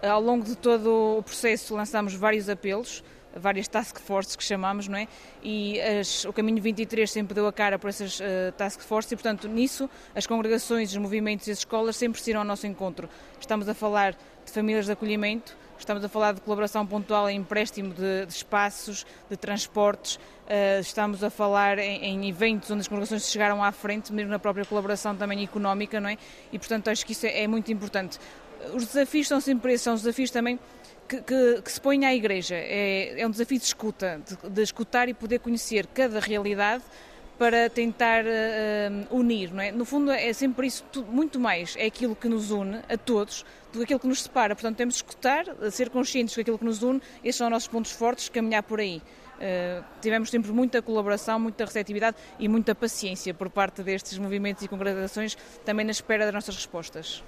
Eh, 0.00 0.08
Ao 0.08 0.20
longo 0.22 0.44
de 0.44 0.56
todo 0.56 1.18
o 1.18 1.22
processo 1.24 1.74
lançámos 1.74 2.14
vários 2.14 2.48
apelos, 2.48 3.02
várias 3.34 3.66
task 3.66 3.98
forces 3.98 4.36
que 4.36 4.44
chamamos, 4.44 4.86
não 4.86 4.96
é? 4.98 5.08
E 5.42 5.80
as- 5.80 6.24
o 6.26 6.32
Caminho 6.32 6.60
23 6.62 7.10
sempre 7.10 7.34
deu 7.34 7.46
a 7.48 7.52
cara 7.52 7.78
por 7.78 7.88
essas 7.88 8.20
eh, 8.20 8.52
task 8.56 8.80
forces 8.80 9.10
e, 9.12 9.16
portanto, 9.16 9.48
nisso 9.48 9.88
as 10.14 10.24
congregações, 10.26 10.90
os 10.90 10.96
movimentos 10.98 11.46
e 11.48 11.50
as 11.50 11.58
escolas 11.58 11.96
sempre 11.96 12.20
se 12.20 12.30
irão 12.30 12.42
ao 12.42 12.46
nosso 12.46 12.66
encontro. 12.66 13.08
Estamos 13.40 13.68
a 13.68 13.74
falar 13.74 14.12
de 14.44 14.52
famílias 14.52 14.84
de 14.86 14.92
acolhimento, 14.92 15.56
estamos 15.82 16.04
a 16.04 16.08
falar 16.08 16.32
de 16.34 16.40
colaboração 16.40 16.86
pontual 16.86 17.28
em 17.28 17.38
empréstimo 17.38 17.92
de, 17.92 18.26
de 18.26 18.32
espaços, 18.32 19.04
de 19.30 19.36
transportes, 19.36 20.18
eh, 20.46 20.78
estamos 20.80 21.22
a 21.24 21.30
falar 21.30 21.78
em, 21.78 22.04
em 22.04 22.28
eventos 22.28 22.70
onde 22.70 22.80
as 22.80 22.88
congregações 22.88 23.28
chegaram 23.30 23.62
à 23.62 23.70
frente, 23.72 24.12
mesmo 24.12 24.30
na 24.30 24.38
própria 24.38 24.64
colaboração 24.64 25.14
também 25.16 25.42
económica, 25.42 26.00
não 26.00 26.08
é? 26.08 26.16
E, 26.52 26.58
portanto, 26.58 26.88
acho 26.88 27.04
que 27.04 27.12
isso 27.12 27.26
é, 27.26 27.42
é 27.42 27.46
muito 27.48 27.70
importante. 27.72 28.18
Os 28.74 28.86
desafios 28.86 29.26
são 29.28 29.40
sempre 29.40 29.72
esses, 29.72 29.82
são 29.82 29.94
os 29.94 30.02
desafios 30.02 30.30
também 30.30 30.58
que, 31.08 31.20
que- 31.20 31.62
que 31.62 31.72
se 31.72 31.80
põem 31.80 32.04
à 32.06 32.14
Igreja. 32.14 32.54
É, 32.54 33.20
é 33.20 33.26
um 33.26 33.30
desafio 33.30 33.58
de 33.58 33.64
escuta, 33.64 34.20
de, 34.26 34.50
de 34.50 34.62
escutar 34.62 35.08
e 35.08 35.14
poder 35.14 35.40
conhecer 35.40 35.86
cada 35.88 36.20
realidade 36.20 36.82
para 37.38 37.68
tentar 37.68 38.22
eh, 38.24 38.88
unir, 39.10 39.52
não 39.52 39.60
é? 39.62 39.72
No 39.72 39.84
fundo 39.84 40.12
é 40.12 40.32
sempre 40.32 40.66
isso, 40.68 40.84
tudo, 40.92 41.10
muito 41.10 41.40
mais, 41.40 41.74
é 41.76 41.86
aquilo 41.86 42.14
que 42.14 42.28
nos 42.28 42.50
une 42.52 42.76
a 42.88 42.96
todos 42.96 43.44
do 43.72 43.86
que 43.86 44.06
nos 44.06 44.22
separa. 44.22 44.54
Portanto, 44.54 44.76
temos 44.76 44.94
de 44.94 44.98
escutar, 44.98 45.44
ser 45.70 45.90
conscientes 45.90 46.36
daquilo 46.36 46.58
que 46.58 46.64
nos 46.64 46.82
une, 46.82 47.00
esses 47.24 47.36
são 47.36 47.46
os 47.46 47.50
nossos 47.50 47.68
pontos 47.68 47.92
fortes, 47.92 48.28
caminhar 48.28 48.62
por 48.62 48.80
aí. 48.80 49.00
Eh, 49.40 49.82
tivemos 50.00 50.30
sempre 50.30 50.52
muita 50.52 50.80
colaboração, 50.80 51.40
muita 51.40 51.64
receptividade 51.64 52.16
e 52.38 52.46
muita 52.48 52.74
paciência 52.76 53.34
por 53.34 53.50
parte 53.50 53.82
destes 53.82 54.16
movimentos 54.18 54.62
e 54.62 54.68
congregações, 54.68 55.36
também 55.64 55.84
na 55.84 55.90
espera 55.90 56.24
das 56.24 56.32
nossas 56.34 56.54
respostas. 56.54 57.24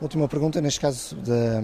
Última 0.00 0.26
pergunta, 0.26 0.60
neste 0.60 0.80
caso 0.80 1.14
da- 1.16 1.60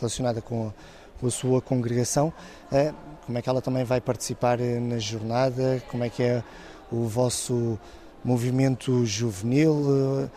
relacionada 0.00 0.40
com 0.40 0.68
a, 0.68 1.20
com 1.20 1.26
a 1.26 1.30
sua 1.30 1.60
congregação, 1.60 2.32
eh, 2.72 2.94
como 3.26 3.36
é 3.36 3.42
que 3.42 3.48
ela 3.48 3.60
também 3.60 3.84
vai 3.84 4.00
participar 4.00 4.58
eh, 4.60 4.80
na 4.80 4.98
jornada, 4.98 5.82
como 5.90 6.04
é 6.04 6.08
que 6.08 6.22
é 6.22 6.42
o 6.90 7.04
vosso 7.06 7.78
movimento 8.24 9.04
juvenil, 9.04 10.30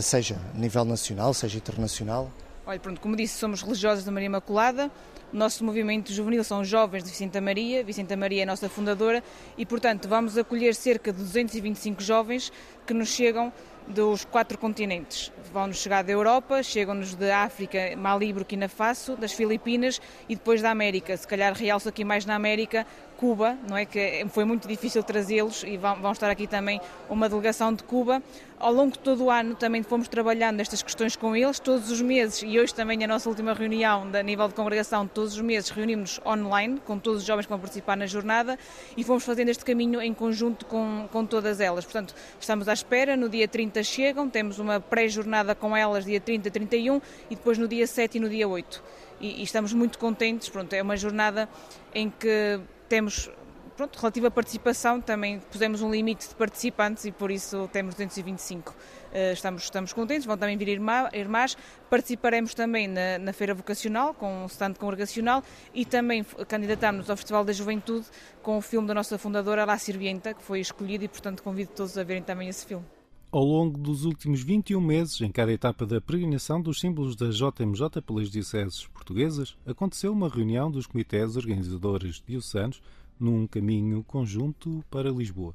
seja 0.00 0.36
a 0.54 0.58
nível 0.58 0.84
nacional, 0.86 1.34
seja 1.34 1.58
internacional? 1.58 2.30
Olha, 2.68 2.78
pronto, 2.78 3.00
como 3.00 3.16
disse, 3.16 3.38
somos 3.38 3.62
religiosas 3.62 4.04
da 4.04 4.12
Maria 4.12 4.26
Imaculada. 4.26 4.90
O 5.32 5.36
nosso 5.38 5.64
movimento 5.64 6.12
juvenil 6.12 6.44
são 6.44 6.62
jovens 6.62 7.02
de 7.02 7.08
Vicenta 7.08 7.40
Maria. 7.40 7.82
Vicenta 7.82 8.14
Maria 8.14 8.40
é 8.40 8.42
a 8.42 8.46
nossa 8.46 8.68
fundadora 8.68 9.24
e, 9.56 9.64
portanto, 9.64 10.06
vamos 10.06 10.36
acolher 10.36 10.74
cerca 10.74 11.10
de 11.10 11.16
225 11.16 12.02
jovens 12.02 12.52
que 12.86 12.92
nos 12.92 13.08
chegam 13.08 13.50
dos 13.86 14.26
quatro 14.26 14.58
continentes. 14.58 15.32
Vão-nos 15.50 15.78
chegar 15.78 16.04
da 16.04 16.12
Europa, 16.12 16.62
chegam-nos 16.62 17.14
da 17.14 17.38
África, 17.38 17.96
Mali, 17.96 18.34
Burkina 18.34 18.68
Faso, 18.68 19.16
das 19.16 19.32
Filipinas 19.32 19.98
e 20.28 20.34
depois 20.34 20.60
da 20.60 20.70
América. 20.70 21.16
Se 21.16 21.26
calhar 21.26 21.54
realço 21.54 21.88
aqui 21.88 22.04
mais 22.04 22.26
na 22.26 22.34
América, 22.34 22.86
Cuba, 23.18 23.58
não 23.68 23.76
é 23.76 23.84
que 23.84 24.24
foi 24.28 24.44
muito 24.44 24.68
difícil 24.68 25.02
trazê-los 25.02 25.64
e 25.64 25.76
vão, 25.76 25.96
vão 25.96 26.12
estar 26.12 26.30
aqui 26.30 26.46
também 26.46 26.80
uma 27.10 27.28
delegação 27.28 27.74
de 27.74 27.82
Cuba. 27.82 28.22
Ao 28.60 28.72
longo 28.72 28.92
de 28.92 29.00
todo 29.00 29.24
o 29.24 29.30
ano 29.30 29.56
também 29.56 29.82
fomos 29.82 30.06
trabalhando 30.06 30.60
estas 30.60 30.82
questões 30.82 31.16
com 31.16 31.34
eles, 31.34 31.58
todos 31.58 31.90
os 31.90 32.00
meses, 32.00 32.44
e 32.46 32.60
hoje 32.60 32.72
também 32.72 33.02
a 33.02 33.08
nossa 33.08 33.28
última 33.28 33.54
reunião 33.54 34.08
da 34.08 34.22
nível 34.22 34.46
de 34.46 34.54
congregação, 34.54 35.04
todos 35.04 35.34
os 35.34 35.40
meses 35.40 35.68
reunimos-nos 35.70 36.24
online 36.24 36.80
com 36.86 36.96
todos 36.96 37.22
os 37.22 37.26
jovens 37.26 37.46
que 37.46 37.50
vão 37.50 37.58
participar 37.58 37.96
na 37.96 38.06
jornada 38.06 38.56
e 38.96 39.02
fomos 39.02 39.24
fazendo 39.24 39.48
este 39.48 39.64
caminho 39.64 40.00
em 40.00 40.14
conjunto 40.14 40.64
com, 40.66 41.08
com 41.10 41.26
todas 41.26 41.58
elas. 41.58 41.84
Portanto, 41.84 42.14
estamos 42.38 42.68
à 42.68 42.72
espera, 42.72 43.16
no 43.16 43.28
dia 43.28 43.48
30 43.48 43.82
chegam, 43.82 44.30
temos 44.30 44.60
uma 44.60 44.78
pré-jornada 44.78 45.56
com 45.56 45.76
elas 45.76 46.04
dia 46.04 46.20
30, 46.20 46.52
31 46.52 47.00
e 47.28 47.34
depois 47.34 47.58
no 47.58 47.66
dia 47.66 47.86
7 47.88 48.18
e 48.18 48.20
no 48.20 48.28
dia 48.28 48.46
8. 48.46 48.80
E, 49.20 49.40
e 49.40 49.42
estamos 49.42 49.72
muito 49.72 49.98
contentes, 49.98 50.48
pronto, 50.48 50.72
é 50.72 50.80
uma 50.80 50.96
jornada 50.96 51.48
em 51.92 52.08
que 52.08 52.60
temos 52.88 53.30
pronto, 53.76 53.96
relativa 53.96 54.28
participação, 54.28 55.00
também 55.00 55.38
pusemos 55.38 55.82
um 55.82 55.90
limite 55.90 56.28
de 56.28 56.34
participantes 56.34 57.04
e 57.04 57.12
por 57.12 57.30
isso 57.30 57.68
temos 57.72 57.94
225. 57.94 58.74
Eh, 59.12 59.32
Estamos, 59.32 59.62
estamos 59.62 59.92
contentes, 59.92 60.26
vão 60.26 60.36
também 60.36 60.56
vir 60.58 60.68
irmã- 60.68 61.08
irmãs. 61.12 61.56
Participaremos 61.88 62.54
também 62.54 62.88
na, 62.88 63.18
na 63.18 63.32
Feira 63.32 63.54
Vocacional, 63.54 64.12
com 64.14 64.42
um 64.42 64.46
stand 64.46 64.74
congregacional 64.74 65.44
e 65.72 65.84
também 65.84 66.24
candidatámos 66.48 67.08
ao 67.08 67.16
Festival 67.16 67.44
da 67.44 67.52
Juventude 67.52 68.06
com 68.42 68.58
o 68.58 68.60
filme 68.60 68.88
da 68.88 68.94
nossa 68.94 69.16
fundadora, 69.16 69.64
La 69.64 69.78
Sirvienta, 69.78 70.34
que 70.34 70.42
foi 70.42 70.58
escolhido 70.58 71.04
e, 71.04 71.08
portanto, 71.08 71.40
convido 71.42 71.70
todos 71.70 71.96
a 71.96 72.02
verem 72.02 72.22
também 72.24 72.48
esse 72.48 72.66
filme. 72.66 72.84
Ao 73.30 73.44
longo 73.44 73.76
dos 73.76 74.06
últimos 74.06 74.42
21 74.42 74.80
meses, 74.80 75.20
em 75.20 75.30
cada 75.30 75.52
etapa 75.52 75.84
da 75.84 76.00
peregrinação 76.00 76.62
dos 76.62 76.80
símbolos 76.80 77.14
da 77.14 77.28
JMJ 77.28 78.00
pelas 78.00 78.30
dioceses 78.30 78.86
portuguesas, 78.86 79.54
aconteceu 79.66 80.14
uma 80.14 80.30
reunião 80.30 80.70
dos 80.70 80.86
comitês 80.86 81.36
organizadores 81.36 82.22
diocesanos 82.26 82.80
num 83.20 83.46
caminho 83.46 84.02
conjunto 84.02 84.82
para 84.90 85.10
Lisboa. 85.10 85.54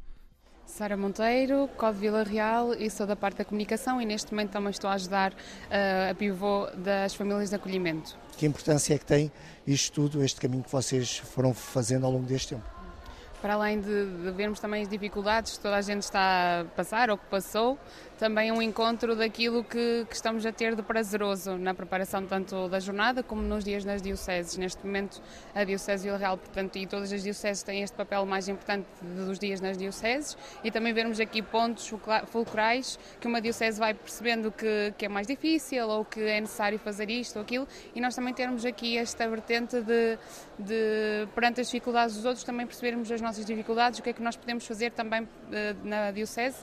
Sara 0.68 0.96
Monteiro, 0.96 1.68
Código 1.76 2.00
Vila 2.00 2.24
Real 2.24 2.76
e 2.76 2.92
sou 2.92 3.08
da 3.08 3.16
parte 3.16 3.38
da 3.38 3.46
comunicação 3.46 4.00
e 4.00 4.06
neste 4.06 4.32
momento 4.32 4.52
também 4.52 4.70
estou 4.70 4.88
a 4.88 4.94
ajudar 4.94 5.34
eh, 5.72 6.10
a 6.12 6.14
pivô 6.16 6.68
das 6.78 7.16
famílias 7.16 7.50
de 7.50 7.56
acolhimento. 7.56 8.16
Que 8.38 8.46
importância 8.46 8.94
é 8.94 9.00
que 9.00 9.06
tem 9.06 9.32
isto 9.66 9.94
tudo, 9.94 10.24
este 10.24 10.40
caminho 10.40 10.64
que 10.64 10.72
vocês 10.72 11.18
foram 11.18 11.56
fazendo 11.56 12.06
ao 12.06 12.12
longo 12.12 12.28
deste 12.28 12.50
tempo? 12.50 12.73
Para 13.44 13.56
além 13.56 13.82
de, 13.82 14.06
de 14.06 14.32
vermos 14.32 14.62
também 14.62 14.84
as 14.84 14.88
dificuldades 14.88 15.58
que 15.58 15.60
toda 15.64 15.76
a 15.76 15.82
gente 15.82 16.04
está 16.04 16.62
a 16.62 16.66
passar 16.78 17.10
ou 17.10 17.18
que 17.18 17.26
passou, 17.26 17.78
também 18.18 18.52
um 18.52 18.62
encontro 18.62 19.16
daquilo 19.16 19.64
que, 19.64 20.06
que 20.08 20.16
estamos 20.16 20.46
a 20.46 20.52
ter 20.52 20.76
de 20.76 20.84
prazeroso 20.84 21.58
na 21.58 21.74
preparação 21.74 22.26
tanto 22.26 22.70
da 22.70 22.80
jornada 22.80 23.24
como 23.24 23.42
nos 23.42 23.64
dias 23.64 23.84
nas 23.84 24.02
dioceses. 24.02 24.58
Neste 24.58 24.86
momento, 24.86 25.22
a 25.54 25.64
Diocese 25.64 26.04
Vila 26.06 26.18
Real, 26.18 26.38
portanto, 26.38 26.76
e 26.78 26.86
todas 26.86 27.12
as 27.12 27.24
dioceses 27.24 27.64
têm 27.64 27.82
este 27.82 27.96
papel 27.96 28.26
mais 28.26 28.48
importante 28.48 28.86
dos 29.02 29.40
dias 29.40 29.60
nas 29.60 29.78
dioceses. 29.78 30.38
E 30.64 30.72
também 30.72 30.94
vermos 30.94 31.20
aqui 31.20 31.42
pontos 31.42 31.88
fulcra- 31.88 32.26
fulcrais 32.26 33.00
que 33.20 33.28
uma 33.28 33.42
diocese 33.42 33.80
vai 33.80 33.94
percebendo 33.94 34.52
que, 34.52 34.94
que 34.98 35.06
é 35.06 35.10
mais 35.10 35.28
difícil 35.28 35.88
ou 35.88 36.06
que 36.06 36.22
é 36.22 36.40
necessário 36.40 36.80
fazer 36.80 37.10
isto 37.10 37.38
ou 37.38 37.42
aquilo. 37.42 37.68
E 37.96 38.02
nós 38.02 38.16
também 38.16 38.34
termos 38.34 38.66
aqui 38.66 38.98
esta 38.98 39.28
vertente 39.28 39.82
de, 39.82 40.18
de 40.60 41.28
perante 41.34 41.62
as 41.62 41.68
dificuldades 41.68 42.16
dos 42.16 42.26
outros, 42.26 42.44
também 42.44 42.66
percebermos 42.66 43.12
as 43.12 43.22
nossas 43.22 43.46
dificuldades, 43.46 44.00
o 44.00 44.04
que 44.04 44.10
é 44.10 44.14
que 44.14 44.22
nós 44.22 44.36
podemos 44.36 44.66
fazer 44.66 44.92
também 44.92 45.28
eh, 45.52 45.76
na 45.84 46.12
Diocese 46.12 46.58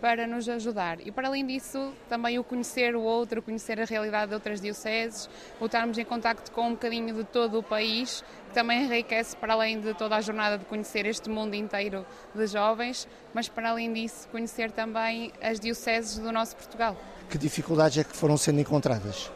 para 0.00 0.26
nos 0.26 0.48
ajudar. 0.48 1.00
E 1.06 1.10
para 1.10 1.28
além 1.28 1.46
disso, 1.46 1.92
também 2.08 2.38
o 2.38 2.44
conhecer 2.44 2.96
o 2.96 3.02
outro, 3.02 3.42
conhecer 3.42 3.80
a 3.80 3.84
realidade 3.84 4.28
de 4.28 4.34
outras 4.34 4.60
dioceses, 4.60 5.28
o 5.60 5.66
estarmos 5.66 5.98
em 5.98 6.04
contacto 6.04 6.50
com 6.52 6.68
um 6.68 6.70
bocadinho 6.70 7.14
de 7.14 7.24
todo 7.24 7.58
o 7.58 7.62
país, 7.62 8.24
que 8.48 8.54
também 8.54 8.84
enriquece 8.84 9.36
para 9.36 9.52
além 9.52 9.80
de 9.80 9.94
toda 9.94 10.16
a 10.16 10.20
jornada 10.20 10.58
de 10.58 10.64
conhecer 10.64 11.06
este 11.06 11.28
mundo 11.28 11.54
inteiro 11.54 12.06
de 12.34 12.46
jovens, 12.46 13.06
mas 13.34 13.48
para 13.48 13.70
além 13.70 13.92
disso, 13.92 14.26
conhecer 14.28 14.70
também 14.70 15.32
as 15.42 15.60
dioceses 15.60 16.18
do 16.18 16.32
nosso 16.32 16.56
Portugal. 16.56 16.96
Que 17.28 17.38
dificuldades 17.38 17.98
é 17.98 18.04
que 18.04 18.16
foram 18.16 18.36
sendo 18.36 18.60
encontradas? 18.60 19.30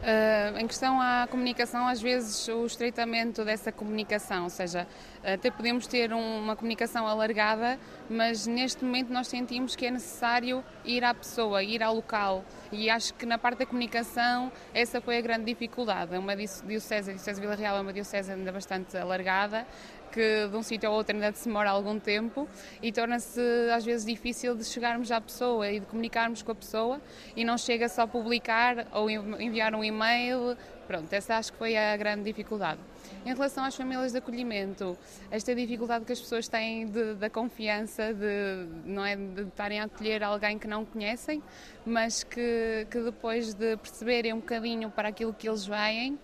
Uh, 0.00 0.56
em 0.58 0.66
questão 0.66 0.98
à 0.98 1.26
comunicação, 1.30 1.86
às 1.86 2.00
vezes 2.00 2.48
o 2.48 2.64
estreitamento 2.64 3.44
dessa 3.44 3.70
comunicação, 3.70 4.44
ou 4.44 4.48
seja, 4.48 4.86
até 5.22 5.50
podemos 5.50 5.86
ter 5.86 6.10
um- 6.14 6.38
uma 6.38 6.56
comunicação 6.56 7.06
alargada, 7.06 7.78
mas 8.08 8.46
neste 8.46 8.82
momento 8.82 9.12
nós 9.12 9.28
sentimos 9.28 9.76
que 9.76 9.84
é 9.84 9.90
necessário 9.90 10.64
ir 10.86 11.04
à 11.04 11.12
pessoa, 11.12 11.62
ir 11.62 11.82
ao 11.82 11.94
local. 11.94 12.42
E 12.72 12.88
acho 12.88 13.12
que 13.12 13.26
na 13.26 13.36
parte 13.36 13.58
da 13.58 13.66
comunicação 13.66 14.50
essa 14.72 15.02
foi 15.02 15.18
a 15.18 15.20
grande 15.20 15.44
dificuldade. 15.44 16.14
É 16.14 16.18
uma 16.18 16.34
diocese, 16.34 17.10
a 17.10 17.14
Diocese 17.14 17.38
Vila 17.38 17.54
Real 17.54 17.76
é 17.76 17.80
uma 17.82 17.92
diocese 17.92 18.32
ainda 18.32 18.50
bastante 18.52 18.96
alargada, 18.96 19.66
que 20.12 20.48
de 20.48 20.56
um 20.56 20.62
sítio 20.62 20.88
ao 20.88 20.94
outro 20.94 21.14
ainda 21.14 21.32
demora 21.32 21.70
algum 21.70 21.98
tempo 21.98 22.48
e 22.82 22.90
torna-se 22.92 23.40
às 23.74 23.84
vezes 23.84 24.04
difícil 24.06 24.54
de 24.54 24.64
chegarmos 24.64 25.10
à 25.12 25.20
pessoa 25.20 25.70
e 25.70 25.80
de 25.80 25.86
comunicarmos 25.86 26.42
com 26.42 26.52
a 26.52 26.54
pessoa 26.54 27.00
e 27.36 27.44
não 27.44 27.56
chega 27.56 27.88
só 27.88 28.06
publicar 28.06 28.86
ou 28.92 29.08
envi- 29.10 29.44
enviar 29.44 29.74
um 29.74 29.82
e-mail. 29.84 30.56
Pronto, 30.86 31.12
essa 31.12 31.36
acho 31.36 31.52
que 31.52 31.58
foi 31.58 31.76
a 31.76 31.96
grande 31.96 32.24
dificuldade. 32.24 32.80
Em 33.24 33.32
relação 33.32 33.62
às 33.62 33.76
famílias 33.76 34.10
de 34.12 34.18
acolhimento, 34.18 34.98
esta 35.30 35.54
dificuldade 35.54 36.04
que 36.04 36.12
as 36.12 36.20
pessoas 36.20 36.48
têm 36.48 36.86
de- 36.86 37.14
da 37.14 37.30
confiança, 37.30 38.12
de, 38.12 38.66
não 38.84 39.04
é, 39.04 39.14
de 39.14 39.42
estarem 39.42 39.78
a 39.80 39.84
acolher 39.84 40.22
alguém 40.24 40.58
que 40.58 40.66
não 40.66 40.84
conhecem, 40.84 41.40
mas 41.86 42.24
que, 42.24 42.86
que 42.90 42.98
depois 43.00 43.54
de 43.54 43.76
perceberem 43.76 44.32
um 44.32 44.38
bocadinho 44.40 44.90
para 44.90 45.08
aquilo 45.10 45.32
que 45.32 45.48
eles 45.48 45.64
veem, 45.64 46.18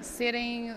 serem 0.00 0.70
eh, 0.70 0.74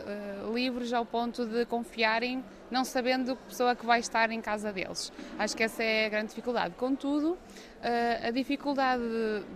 livres 0.53 0.93
ao 0.93 1.05
ponto 1.05 1.45
de 1.45 1.65
confiarem 1.65 2.43
não 2.69 2.85
sabendo 2.85 3.33
a 3.33 3.35
pessoa 3.35 3.75
que 3.75 3.85
vai 3.85 3.99
estar 3.99 4.31
em 4.31 4.39
casa 4.39 4.71
deles. 4.71 5.11
Acho 5.37 5.57
que 5.57 5.63
essa 5.63 5.83
é 5.83 6.05
a 6.05 6.09
grande 6.09 6.29
dificuldade. 6.29 6.73
Contudo, 6.75 7.37
eh, 7.83 8.27
a 8.27 8.31
dificuldade 8.31 9.03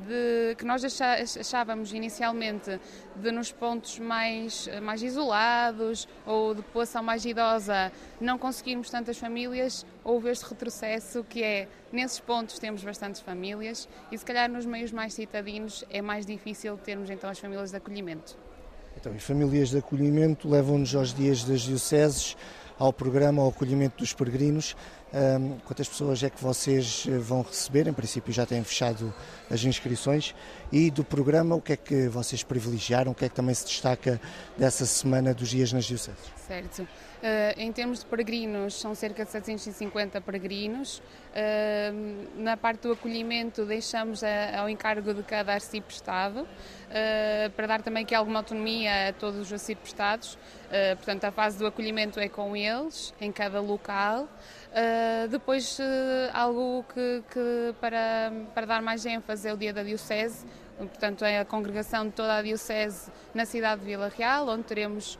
de, 0.05 0.55
que 0.57 0.65
nós 0.65 0.83
achávamos 0.83 1.93
inicialmente 1.93 2.77
de 3.15 3.31
nos 3.31 3.53
pontos 3.53 3.99
mais, 3.99 4.67
mais 4.83 5.01
isolados 5.01 6.07
ou 6.25 6.55
de 6.55 6.61
população 6.61 7.01
mais 7.01 7.23
idosa 7.25 7.91
não 8.19 8.37
conseguirmos 8.37 8.89
tantas 8.89 9.17
famílias, 9.17 9.85
houve 10.05 10.29
este 10.29 10.45
retrocesso 10.45 11.23
que 11.23 11.43
é, 11.43 11.67
nesses 11.91 12.19
pontos 12.19 12.59
temos 12.59 12.83
bastantes 12.83 13.19
famílias 13.19 13.89
e 14.11 14.17
se 14.17 14.23
calhar 14.23 14.47
nos 14.49 14.65
meios 14.65 14.91
mais 14.91 15.15
citadinos 15.15 15.83
é 15.89 16.01
mais 16.01 16.25
difícil 16.25 16.77
termos 16.77 17.09
então 17.09 17.27
as 17.27 17.39
famílias 17.39 17.71
de 17.71 17.77
acolhimento. 17.77 18.37
Então, 18.95 19.13
e 19.13 19.19
famílias 19.19 19.69
de 19.69 19.79
acolhimento 19.79 20.47
levam-nos 20.47 20.95
aos 20.95 21.13
dias 21.13 21.43
das 21.43 21.61
dioceses, 21.61 22.37
ao 22.77 22.93
programa, 22.93 23.41
ao 23.41 23.49
acolhimento 23.49 23.97
dos 23.97 24.13
peregrinos. 24.13 24.75
Ahm, 25.13 25.57
quantas 25.65 25.87
pessoas 25.87 26.23
é 26.23 26.29
que 26.29 26.41
vocês 26.41 27.05
eh, 27.07 27.17
vão 27.17 27.41
receber? 27.41 27.87
Em 27.87 27.93
princípio 27.93 28.33
já 28.33 28.45
têm 28.45 28.63
fechado 28.63 29.13
as 29.49 29.63
inscrições. 29.63 30.33
E 30.71 30.89
do 30.91 31.03
programa, 31.03 31.55
o 31.55 31.61
que 31.61 31.73
é 31.73 31.77
que 31.77 32.07
vocês 32.07 32.43
privilegiaram? 32.43 33.11
O 33.11 33.15
que 33.15 33.25
é 33.25 33.29
que 33.29 33.35
também 33.35 33.55
se 33.55 33.65
destaca 33.65 34.19
dessa 34.57 34.85
semana 34.85 35.33
dos 35.33 35.49
dias 35.49 35.73
nas 35.73 35.85
dioceses? 35.85 36.34
Certo. 36.47 36.87
Eh, 37.23 37.55
em 37.57 37.71
termos 37.71 37.99
de 38.01 38.05
peregrinos, 38.05 38.75
são 38.79 38.93
cerca 38.93 39.25
de 39.25 39.31
750 39.31 40.21
peregrinos. 40.21 41.01
Eh, 41.33 41.91
na 42.35 42.55
parte 42.55 42.81
do 42.81 42.91
acolhimento, 42.91 43.65
deixamos 43.65 44.23
a- 44.23 44.59
ao 44.59 44.69
encargo 44.69 45.11
de 45.11 45.23
cada 45.23 45.53
arciprestado, 45.53 46.47
eh, 46.91 47.49
para 47.55 47.65
dar 47.65 47.81
também 47.81 48.03
aqui 48.03 48.13
alguma 48.13 48.39
autonomia 48.39 49.09
a 49.09 49.13
todos 49.13 49.39
os 49.39 49.51
arciprestados. 49.53 50.37
Eh, 50.71 50.93
portanto, 50.95 51.23
a 51.25 51.31
fase 51.31 51.57
do 51.57 51.65
acolhimento 51.65 52.19
é 52.19 52.29
com 52.29 52.55
eles, 52.55 53.11
em 53.19 53.31
cada 53.31 53.59
local. 53.59 54.27
Uh, 54.75 55.29
depois, 55.29 55.79
uh, 55.79 55.83
algo 56.33 56.83
que, 56.93 57.23
que 57.31 57.73
para, 57.79 58.29
para 58.53 58.65
dar 58.65 58.81
mais 58.81 59.05
ênfase 59.05 59.47
é 59.47 59.53
o 59.53 59.55
dia 59.55 59.71
da 59.71 59.81
Diocese, 59.81 60.45
portanto, 60.77 61.23
é 61.23 61.39
a 61.39 61.45
congregação 61.45 62.05
de 62.05 62.11
toda 62.11 62.35
a 62.35 62.41
Diocese 62.41 63.11
na 63.33 63.45
cidade 63.45 63.81
de 63.81 63.87
Vila 63.87 64.11
Real, 64.15 64.47
onde 64.47 64.63
teremos 64.63 65.17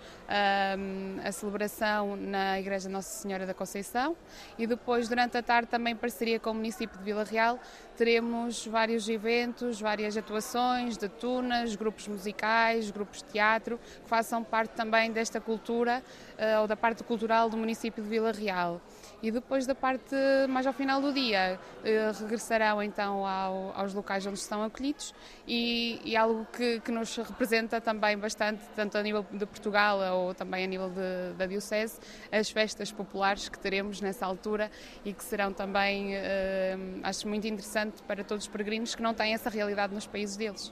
um, 0.78 1.20
a 1.24 1.32
celebração 1.32 2.16
na 2.16 2.60
Igreja 2.60 2.90
Nossa 2.90 3.22
Senhora 3.22 3.46
da 3.46 3.54
Conceição. 3.54 4.16
E 4.58 4.68
depois, 4.68 5.08
durante 5.08 5.38
a 5.38 5.44
tarde, 5.44 5.70
também 5.70 5.94
em 5.94 5.96
parceria 5.96 6.40
com 6.40 6.52
o 6.52 6.54
município 6.54 6.98
de 6.98 7.04
Vila 7.04 7.24
Real, 7.24 7.60
teremos 7.98 8.68
vários 8.68 9.08
eventos, 9.08 9.80
várias 9.80 10.18
atuações 10.18 10.98
de 10.98 11.08
tunas, 11.08 11.76
grupos 11.76 12.08
musicais, 12.08 12.92
grupos 12.92 13.20
de 13.20 13.32
teatro, 13.32 13.80
que 14.04 14.10
façam 14.10 14.44
parte 14.44 14.72
também 14.72 15.12
desta 15.12 15.40
cultura 15.40 16.04
uh, 16.38 16.62
ou 16.62 16.68
da 16.68 16.76
parte 16.76 17.04
cultural 17.04 17.50
do 17.50 17.58
município 17.58 18.04
de 18.04 18.10
Vila 18.10 18.32
Real 18.32 18.82
e 19.22 19.32
depois 19.32 19.66
da 19.66 19.76
parte 19.76 20.16
mais 20.50 20.66
ao 20.68 20.74
final 20.74 21.02
do 21.02 21.14
dia 21.14 21.60
eh, 21.84 22.12
regressarão 22.20 22.82
então 22.82 23.26
ao, 23.26 23.74
aos 23.76 23.94
locais 23.94 24.26
onde 24.26 24.40
estão 24.40 24.64
acolhidos 24.64 25.14
e, 25.48 26.00
e 26.04 26.16
algo 26.16 26.46
que, 26.52 26.80
que, 26.82 26.92
nos 26.92 27.16
representa 27.18 27.80
também 27.82 28.18
bastante, 28.18 28.62
tanto 28.76 28.98
a 28.98 29.04
nível 29.04 29.26
de 29.32 29.46
Portugal 29.46 30.00
ou 30.16 30.34
também 30.34 30.64
a 30.64 30.68
nível 30.68 30.90
de, 30.90 31.38
da 31.38 31.46
Diocese, 31.46 32.00
as 32.32 32.50
festas 32.50 32.92
populares 32.92 33.50
que 33.50 33.60
teremos 33.60 34.02
nessa 34.02 34.26
altura 34.26 34.70
e 35.04 35.14
que 35.14 35.24
serão 35.24 35.52
também, 35.54 36.16
eh, 36.16 36.78
acho 37.04 37.28
muito 37.28 37.48
interessante 37.48 38.02
para 38.04 38.24
todos 38.24 38.46
os 38.46 38.50
peregrinos 38.50 38.96
que 38.96 39.02
não 39.02 39.14
têm 39.14 39.34
essa 39.34 39.50
realidade 39.50 39.94
nos 39.94 40.08
países 40.08 40.38
deles. 40.38 40.72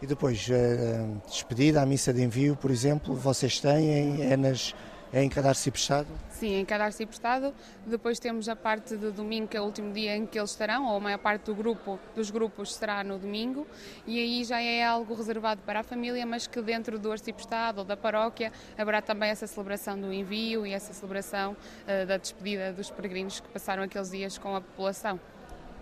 E 0.00 0.06
depois, 0.06 0.48
a 0.50 1.28
despedida, 1.28 1.80
a 1.80 1.86
missa 1.86 2.12
de 2.12 2.22
envio, 2.22 2.56
por 2.56 2.72
exemplo, 2.72 3.14
vocês 3.14 3.60
têm, 3.60 4.20
é 4.32 4.36
nas 4.36 4.74
é 5.12 5.22
em 5.22 5.28
cada 5.28 5.50
arciprestado? 5.50 6.08
Sim, 6.42 6.56
em 6.56 6.64
cada 6.64 6.86
arciprestado. 6.86 7.54
Depois 7.86 8.18
temos 8.18 8.48
a 8.48 8.56
parte 8.56 8.96
de 8.96 9.12
domingo, 9.12 9.46
que 9.46 9.56
é 9.56 9.60
o 9.60 9.64
último 9.64 9.92
dia 9.92 10.16
em 10.16 10.26
que 10.26 10.36
eles 10.36 10.50
estarão, 10.50 10.88
ou 10.88 10.96
a 10.96 11.00
maior 11.00 11.18
parte 11.18 11.44
do 11.44 11.54
grupo, 11.54 12.00
dos 12.16 12.32
grupos 12.32 12.74
será 12.74 13.04
no 13.04 13.16
domingo, 13.16 13.64
e 14.04 14.18
aí 14.18 14.42
já 14.42 14.60
é 14.60 14.84
algo 14.84 15.14
reservado 15.14 15.62
para 15.64 15.78
a 15.78 15.82
família, 15.84 16.26
mas 16.26 16.48
que 16.48 16.60
dentro 16.60 16.98
do 16.98 17.12
arciprestado 17.12 17.78
ou 17.78 17.84
da 17.84 17.96
paróquia 17.96 18.50
haverá 18.76 19.00
também 19.00 19.30
essa 19.30 19.46
celebração 19.46 19.96
do 19.96 20.12
envio 20.12 20.66
e 20.66 20.72
essa 20.72 20.92
celebração 20.92 21.52
uh, 21.52 22.06
da 22.08 22.16
despedida 22.16 22.72
dos 22.72 22.90
peregrinos 22.90 23.38
que 23.38 23.46
passaram 23.46 23.84
aqueles 23.84 24.10
dias 24.10 24.36
com 24.36 24.56
a 24.56 24.60
população. 24.60 25.20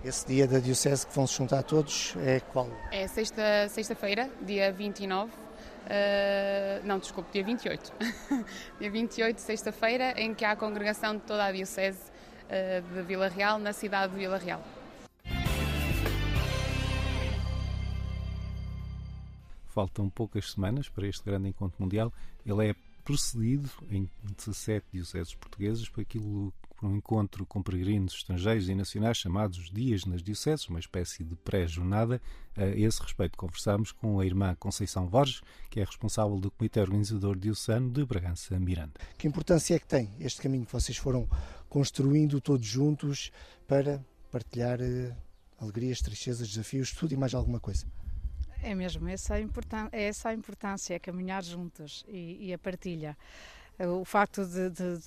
Esse 0.05 0.27
dia 0.27 0.47
da 0.47 0.59
Diocese 0.59 1.07
que 1.07 1.15
vão 1.15 1.27
se 1.27 1.39
juntar 1.39 1.63
todos 1.63 2.15
é 2.19 2.39
qual? 2.39 2.69
É 2.93 3.07
sexta-feira, 3.07 3.69
sexta 3.71 3.97
dia 4.45 4.71
29. 4.71 5.33
Uh, 5.87 6.87
não, 6.87 6.99
desculpe, 6.99 7.33
dia 7.33 7.45
28. 7.45 7.93
dia 8.79 8.91
28, 8.91 9.39
sexta-feira, 9.39 10.21
em 10.21 10.35
que 10.35 10.45
há 10.45 10.53
a 10.53 10.57
congregação 10.57 11.15
de 11.15 11.23
toda 11.23 11.45
a 11.45 11.53
Diocese 11.53 12.11
uh, 12.47 12.95
de 12.95 13.03
Vila 13.03 13.29
Real, 13.29 13.59
na 13.59 13.73
cidade 13.73 14.13
de 14.13 14.19
Vila 14.19 14.39
Real. 14.39 14.63
Faltam 19.67 20.09
poucas 20.11 20.51
semanas 20.51 20.89
para 20.89 21.07
este 21.07 21.25
grande 21.25 21.49
encontro 21.49 21.81
mundial. 21.81 22.13
Ele 22.45 22.71
é 22.71 22.75
precedido 23.05 23.71
em 23.91 24.09
17 24.37 24.87
dioceses 24.93 25.35
portuguesas 25.35 25.89
por 25.89 26.01
aquilo 26.01 26.53
por 26.81 26.89
um 26.89 26.97
encontro 26.97 27.45
com 27.45 27.63
peregrinos 27.63 28.15
estrangeiros 28.15 28.71
e 28.71 28.75
nacionais 28.75 29.19
chamados 29.19 29.71
Dias 29.71 30.07
nas 30.07 30.23
Dioceses, 30.23 30.67
uma 30.67 30.81
espécie 30.81 31.23
de 31.23 31.37
pré-jornada. 31.37 32.23
A 32.57 32.65
esse 32.65 33.03
respeito, 33.03 33.37
conversámos 33.37 33.93
com 33.93 34.19
a 34.19 34.25
irmã 34.25 34.57
Conceição 34.59 35.07
Borges, 35.07 35.43
que 35.69 35.79
é 35.79 35.85
responsável 35.85 36.39
do 36.39 36.51
Comitê 36.51 36.81
Organizador 36.81 37.39
Diocesano 37.39 37.91
de 37.91 38.05
Bragança 38.05 38.59
Miranda. 38.59 38.95
Que 39.19 39.29
importância 39.29 39.75
é 39.75 39.79
que 39.79 39.87
tem 39.87 40.11
este 40.19 40.41
caminho 40.41 40.65
que 40.65 40.73
vocês 40.73 40.97
foram 40.97 41.29
construindo 41.69 42.41
todos 42.41 42.67
juntos 42.67 43.31
para 43.69 44.03
partilhar 44.33 44.81
eh, 44.81 45.15
alegrias, 45.61 46.01
tristezas, 46.01 46.49
desafios, 46.49 46.93
tudo 46.93 47.13
e 47.13 47.17
mais 47.17 47.35
alguma 47.35 47.61
coisa? 47.61 47.87
É 48.63 48.75
mesmo, 48.75 49.09
essa 49.09 49.39
é, 49.39 50.03
essa 50.05 50.29
a 50.29 50.35
importância, 50.35 50.95
é 50.95 50.99
caminhar 50.99 51.43
juntos 51.43 52.05
e, 52.07 52.49
e 52.49 52.53
a 52.53 52.59
partilha. 52.59 53.17
O 53.79 54.05
facto 54.05 54.45
de, 54.45 54.69
de, 54.69 55.01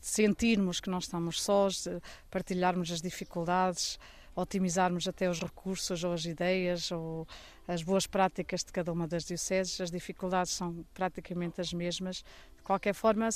sentirmos 0.00 0.80
que 0.80 0.90
não 0.90 0.98
estamos 0.98 1.40
sós, 1.40 1.88
partilharmos 2.30 2.90
as 2.90 3.00
dificuldades, 3.00 3.98
otimizarmos 4.36 5.08
até 5.08 5.28
os 5.28 5.40
recursos 5.40 6.04
ou 6.04 6.12
as 6.12 6.24
ideias 6.24 6.92
ou 6.92 7.26
as 7.66 7.82
boas 7.82 8.06
práticas 8.06 8.62
de 8.62 8.72
cada 8.72 8.92
uma 8.92 9.08
das 9.08 9.24
dioceses, 9.24 9.80
as 9.80 9.90
dificuldades 9.90 10.52
são 10.52 10.84
praticamente 10.92 11.60
as 11.60 11.72
mesmas. 11.72 12.22
De 12.56 12.62
qualquer 12.62 12.94
forma, 12.94 13.28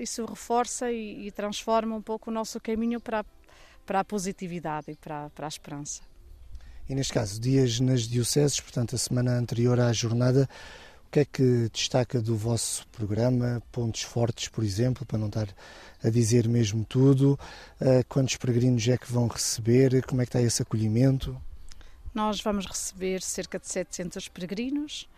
isso 0.00 0.24
reforça 0.24 0.90
e, 0.90 1.26
e 1.26 1.30
transforma 1.30 1.94
um 1.94 2.02
pouco 2.02 2.30
o 2.30 2.32
nosso 2.32 2.58
caminho 2.60 3.00
para, 3.00 3.24
para 3.84 4.00
a 4.00 4.04
positividade 4.04 4.90
e 4.90 4.96
para, 4.96 5.30
para 5.30 5.46
a 5.46 5.48
esperança. 5.48 6.07
E 6.88 6.94
neste 6.94 7.12
caso, 7.12 7.38
dias 7.38 7.80
nas 7.80 8.02
dioceses, 8.02 8.60
portanto, 8.60 8.94
a 8.94 8.98
semana 8.98 9.32
anterior 9.32 9.78
à 9.78 9.92
jornada, 9.92 10.48
o 11.08 11.10
que 11.10 11.20
é 11.20 11.24
que 11.24 11.70
destaca 11.72 12.20
do 12.20 12.36
vosso 12.36 12.86
programa? 12.88 13.62
Pontos 13.72 14.02
fortes, 14.02 14.48
por 14.48 14.62
exemplo, 14.62 15.06
para 15.06 15.18
não 15.18 15.28
estar 15.28 15.48
a 16.04 16.10
dizer 16.10 16.46
mesmo 16.48 16.84
tudo. 16.84 17.38
Uh, 17.80 18.04
quantos 18.08 18.36
peregrinos 18.36 18.86
é 18.88 18.96
que 18.98 19.10
vão 19.10 19.26
receber? 19.26 20.04
Como 20.04 20.20
é 20.20 20.26
que 20.26 20.28
está 20.28 20.40
esse 20.42 20.60
acolhimento? 20.60 21.40
Nós 22.14 22.42
vamos 22.42 22.66
receber 22.66 23.22
cerca 23.22 23.58
de 23.58 23.66
700 23.68 24.28
peregrinos 24.28 25.08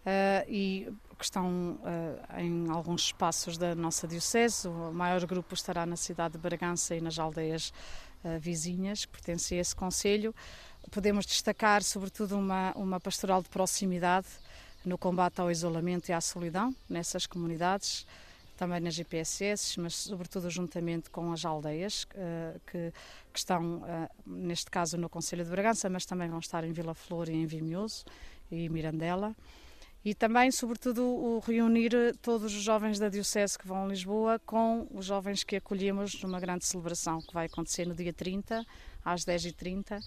uh, 0.00 0.50
e 0.50 0.88
que 1.16 1.24
estão 1.24 1.78
uh, 1.80 2.40
em 2.40 2.68
alguns 2.68 3.02
espaços 3.02 3.56
da 3.56 3.74
nossa 3.74 4.08
diocese. 4.08 4.66
O 4.66 4.92
maior 4.92 5.24
grupo 5.26 5.54
estará 5.54 5.86
na 5.86 5.96
cidade 5.96 6.32
de 6.32 6.38
Bragança 6.38 6.94
e 6.94 7.00
nas 7.00 7.18
aldeias 7.18 7.72
vizinhas 8.40 9.04
que 9.04 9.12
pertencem 9.12 9.58
a 9.58 9.60
esse 9.60 9.76
conselho. 9.76 10.34
Podemos 10.90 11.26
destacar, 11.26 11.82
sobretudo, 11.82 12.38
uma, 12.38 12.72
uma 12.72 13.00
pastoral 13.00 13.42
de 13.42 13.48
proximidade 13.48 14.26
no 14.84 14.96
combate 14.96 15.40
ao 15.40 15.50
isolamento 15.50 16.08
e 16.08 16.12
à 16.12 16.20
solidão 16.20 16.74
nessas 16.88 17.26
comunidades, 17.26 18.06
também 18.56 18.80
nas 18.80 18.94
GPSS, 18.94 19.78
mas 19.80 19.94
sobretudo 19.94 20.48
juntamente 20.48 21.10
com 21.10 21.32
as 21.32 21.44
aldeias 21.44 22.04
uh, 22.04 22.60
que, 22.66 22.92
que, 23.32 23.38
estão, 23.38 23.78
uh, 23.78 24.08
neste 24.24 24.70
caso, 24.70 24.96
no 24.96 25.10
Conselho 25.10 25.44
de 25.44 25.50
Bragança, 25.50 25.90
mas 25.90 26.06
também 26.06 26.28
vão 26.28 26.38
estar 26.38 26.64
em 26.64 26.72
Vila 26.72 26.94
Flor 26.94 27.28
e 27.28 27.34
em 27.34 27.46
Vimioso 27.46 28.04
e 28.50 28.68
Mirandela. 28.68 29.34
E 30.04 30.14
também, 30.14 30.52
sobretudo, 30.52 31.02
o 31.02 31.40
reunir 31.40 31.90
todos 32.22 32.54
os 32.54 32.62
jovens 32.62 32.96
da 32.96 33.08
Diocese 33.08 33.58
que 33.58 33.66
vão 33.66 33.84
a 33.84 33.88
Lisboa 33.88 34.38
com 34.46 34.86
os 34.94 35.04
jovens 35.04 35.42
que 35.42 35.56
acolhemos 35.56 36.22
numa 36.22 36.38
grande 36.38 36.64
celebração 36.64 37.20
que 37.20 37.34
vai 37.34 37.46
acontecer 37.46 37.86
no 37.86 37.94
dia 37.94 38.12
30, 38.12 38.64
às 39.04 39.24
10h30, 39.24 40.00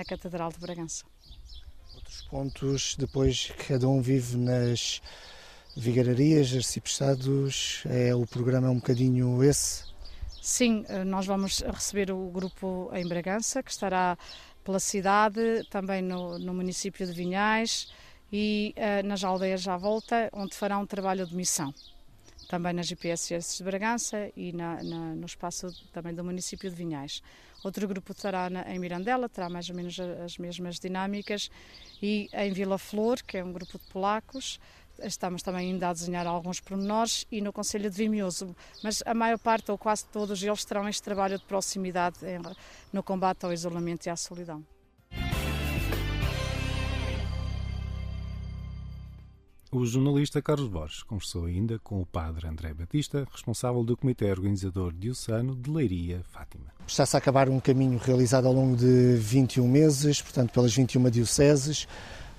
na 0.00 0.04
Catedral 0.04 0.50
de 0.50 0.58
Bragança. 0.58 1.04
Outros 1.94 2.22
pontos, 2.22 2.96
depois 2.98 3.52
cada 3.68 3.86
um 3.86 4.00
vive 4.00 4.34
nas 4.38 5.02
vigararias, 5.76 6.54
arciprestados, 6.54 7.82
é, 7.86 8.14
o 8.14 8.26
programa 8.26 8.68
é 8.68 8.70
um 8.70 8.76
bocadinho 8.76 9.44
esse? 9.44 9.84
Sim, 10.40 10.86
nós 11.06 11.26
vamos 11.26 11.60
receber 11.60 12.10
o 12.10 12.30
grupo 12.30 12.90
em 12.94 13.06
Bragança, 13.06 13.62
que 13.62 13.70
estará 13.70 14.16
pela 14.64 14.80
cidade, 14.80 15.66
também 15.68 16.00
no, 16.00 16.38
no 16.38 16.54
município 16.54 17.06
de 17.06 17.12
Vinhais 17.12 17.92
e 18.32 18.74
uh, 18.78 19.06
nas 19.06 19.22
aldeias 19.22 19.68
à 19.68 19.76
volta, 19.76 20.30
onde 20.32 20.54
fará 20.54 20.78
um 20.78 20.86
trabalho 20.86 21.26
de 21.26 21.36
missão. 21.36 21.74
também 22.48 22.72
na 22.72 22.82
GPSS 22.82 23.58
de 23.58 23.64
Bragança 23.64 24.30
e 24.34 24.50
na, 24.52 24.82
na, 24.82 25.14
no 25.14 25.26
espaço 25.26 25.66
também 25.92 26.14
do 26.14 26.24
município 26.24 26.70
de 26.70 26.74
Vinhais. 26.74 27.22
Outro 27.62 27.86
grupo 27.86 28.12
estará 28.12 28.48
na, 28.48 28.62
em 28.72 28.78
Mirandela, 28.78 29.28
terá 29.28 29.48
mais 29.48 29.68
ou 29.68 29.76
menos 29.76 29.98
as 30.00 30.38
mesmas 30.38 30.78
dinâmicas, 30.78 31.50
e 32.02 32.28
em 32.32 32.52
Vila 32.52 32.78
Flor, 32.78 33.22
que 33.22 33.36
é 33.38 33.44
um 33.44 33.52
grupo 33.52 33.78
de 33.78 33.84
polacos, 33.86 34.58
estamos 34.98 35.42
também 35.42 35.70
ainda 35.70 35.88
a 35.88 35.92
desenhar 35.92 36.26
alguns 36.26 36.60
pormenores, 36.60 37.26
e 37.30 37.40
no 37.40 37.52
Conselho 37.52 37.90
de 37.90 37.96
Vimioso, 37.96 38.54
mas 38.82 39.02
a 39.04 39.14
maior 39.14 39.38
parte 39.38 39.70
ou 39.70 39.78
quase 39.78 40.06
todos 40.06 40.42
eles 40.42 40.64
terão 40.64 40.88
este 40.88 41.02
trabalho 41.02 41.38
de 41.38 41.44
proximidade 41.44 42.18
no 42.92 43.02
combate 43.02 43.44
ao 43.44 43.52
isolamento 43.52 44.06
e 44.06 44.10
à 44.10 44.16
solidão. 44.16 44.64
O 49.72 49.86
jornalista 49.86 50.42
Carlos 50.42 50.68
Borges 50.68 51.04
conversou 51.04 51.44
ainda 51.44 51.78
com 51.78 52.02
o 52.02 52.04
padre 52.04 52.48
André 52.48 52.74
Batista, 52.74 53.24
responsável 53.30 53.84
do 53.84 53.96
Comitê 53.96 54.28
Organizador 54.28 54.92
Diocesano 54.92 55.54
de 55.54 55.70
Leiria 55.70 56.24
Fátima. 56.32 56.64
Está-se 56.84 57.14
a 57.14 57.18
acabar 57.18 57.48
um 57.48 57.60
caminho 57.60 57.96
realizado 57.96 58.48
ao 58.48 58.52
longo 58.52 58.76
de 58.76 59.14
21 59.14 59.68
meses, 59.68 60.20
portanto, 60.20 60.52
pelas 60.52 60.74
21 60.74 61.08
dioceses, 61.08 61.86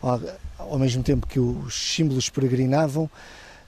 ao, 0.02 0.78
mesmo 0.78 1.04
tempo 1.04 1.26
que 1.26 1.40
os 1.40 1.74
símbolos 1.74 2.30
peregrinavam. 2.30 3.10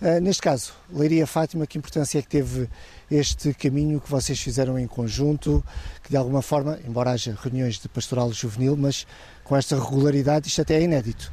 Ah, 0.02 0.20
neste 0.20 0.42
caso, 0.42 0.74
Leiria 0.92 1.26
Fátima, 1.26 1.66
que 1.66 1.78
importância 1.78 2.20
é 2.20 2.22
que 2.22 2.28
teve 2.28 2.68
este 3.10 3.54
caminho 3.54 4.02
que 4.02 4.12
vocês 4.12 4.38
fizeram 4.42 4.78
em 4.78 4.88
conjunto, 4.88 5.64
que 6.04 6.10
de 6.10 6.18
alguma 6.18 6.42
forma, 6.42 6.80
embora 6.86 7.12
haja 7.12 7.34
reuniões 7.42 7.80
de 7.80 7.88
pastoral 7.88 8.30
juvenil, 8.34 8.76
mas 8.76 9.08
com 9.42 9.56
esta 9.56 9.82
regularidade 9.82 10.50
isto 10.50 10.62
até 10.62 10.76
é 10.76 10.82
inédito. 10.82 11.32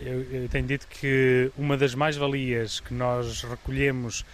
Eu, 0.00 0.22
eu 0.30 0.48
tenho 0.48 0.66
dito 0.66 0.86
que 0.88 1.50
uma 1.56 1.76
das 1.76 1.94
mais-valias 1.94 2.80
que 2.80 2.92
nós 2.92 3.42
recolhemos 3.42 4.24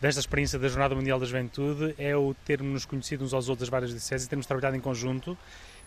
desta 0.00 0.20
experiência 0.20 0.58
da 0.58 0.68
Jornada 0.68 0.94
Mundial 0.94 1.18
da 1.18 1.26
Juventude 1.26 1.94
é 1.98 2.16
o 2.16 2.34
termos 2.44 2.84
conhecido 2.84 3.24
uns 3.24 3.34
aos 3.34 3.48
outros 3.48 3.66
das 3.66 3.68
várias 3.68 3.90
dioceses 3.90 4.26
e 4.26 4.30
termos 4.30 4.46
trabalhado 4.46 4.76
em 4.76 4.80
conjunto, 4.80 5.36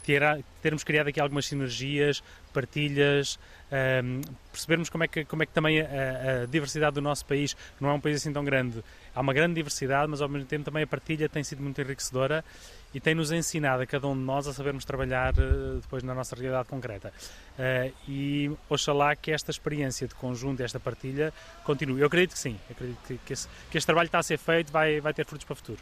ter- 0.04 0.44
termos 0.62 0.84
criado 0.84 1.08
aqui 1.08 1.20
algumas 1.22 1.46
sinergias, 1.46 2.22
partilhas, 2.52 3.39
ahm, 3.72 4.20
percebermos 4.52 4.89
como 4.89 5.06
é 5.06 5.08
que, 5.08 5.24
como 5.24 5.44
é 5.44 5.46
que 5.46 5.54
também 5.54 5.80
a, 5.80 6.44
a 6.44 6.46
diversidade 6.46 6.96
do 6.96 7.02
nosso 7.02 7.26
país, 7.26 7.56
não 7.80 7.89
é 7.89 7.94
um 7.94 8.02
país 8.02 8.17
assim 8.17 8.34
tão 8.34 8.44
grande, 8.44 8.84
há 9.15 9.22
uma 9.22 9.34
grande 9.34 9.56
diversidade, 9.56 10.10
mas 10.10 10.22
ao 10.22 10.28
mesmo 10.28 10.46
tempo 10.48 10.65
também 10.65 10.84
a 10.84 10.88
partilha 10.88 11.30
tem 11.30 11.41
sido 11.41 11.63
muito 11.63 11.80
enriquecedora 11.80 12.44
e 12.93 12.99
tem-nos 12.99 13.32
ensinado 13.32 13.82
a 13.82 13.86
cada 13.86 14.08
um 14.08 14.15
de 14.15 14.21
nós 14.21 14.47
a 14.47 14.54
sabermos 14.54 14.86
trabalhar 14.86 15.34
eh, 15.38 15.80
depois 15.82 16.04
na 16.04 16.13
nossa 16.13 16.36
realidade 16.36 16.67
concreta. 16.67 17.13
Eh, 17.58 17.91
e 18.08 18.51
oxalá 18.69 19.15
que 19.15 19.32
esta 19.32 19.51
experiência 19.51 20.08
de 20.08 20.15
conjunto, 20.15 20.62
esta 20.62 20.80
partilha, 20.80 21.34
continue. 21.63 22.01
Eu 22.01 22.08
acredito 22.08 22.34
que 22.34 22.39
sim, 22.39 22.58
eu 22.69 22.75
acredito 22.75 23.19
que, 23.25 23.34
esse, 23.34 23.47
que 23.69 23.77
este 23.77 23.86
trabalho 23.86 24.08
está 24.08 24.19
a 24.19 24.23
ser 24.23 24.38
feito 24.38 24.71
vai, 24.71 24.99
vai 24.99 25.13
ter 25.13 25.25
frutos 25.25 25.45
para 25.45 25.54
o 25.54 25.56
futuro. 25.56 25.80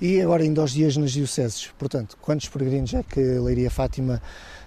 E 0.00 0.20
agora 0.20 0.42
ainda 0.42 0.60
aos 0.60 0.72
dias 0.72 0.96
nas 0.96 1.12
dioceses, 1.12 1.68
portanto, 1.78 2.18
quantos 2.20 2.48
peregrinos 2.48 2.92
é 2.92 3.04
que 3.04 3.20
Leiria 3.20 3.70
Fátima 3.70 4.20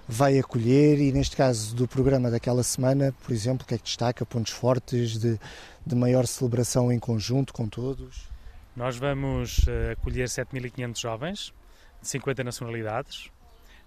vai 0.08 0.40
acolher 0.40 1.00
e 1.00 1.12
neste 1.12 1.36
caso 1.36 1.76
do 1.76 1.88
programa 1.88 2.32
daquela 2.32 2.64
semana, 2.64 3.14
por 3.24 3.34
exemplo, 3.34 3.66
o 3.66 3.68
que 3.68 3.76
é 3.76 3.78
que 3.78 3.84
destaca, 3.84 4.26
pontos 4.26 4.54
fortes 4.54 5.18
de, 5.18 5.38
de 5.86 5.96
maior 5.96 6.26
celebração 6.26 6.92
em 6.92 7.00
conjunto 7.00 7.54
com 7.54 7.68
todos? 7.68 8.35
Nós 8.76 8.98
vamos 8.98 9.66
eh, 9.68 9.92
acolher 9.94 10.28
7.500 10.28 11.00
jovens 11.00 11.54
de 12.02 12.08
50 12.10 12.44
nacionalidades 12.44 13.30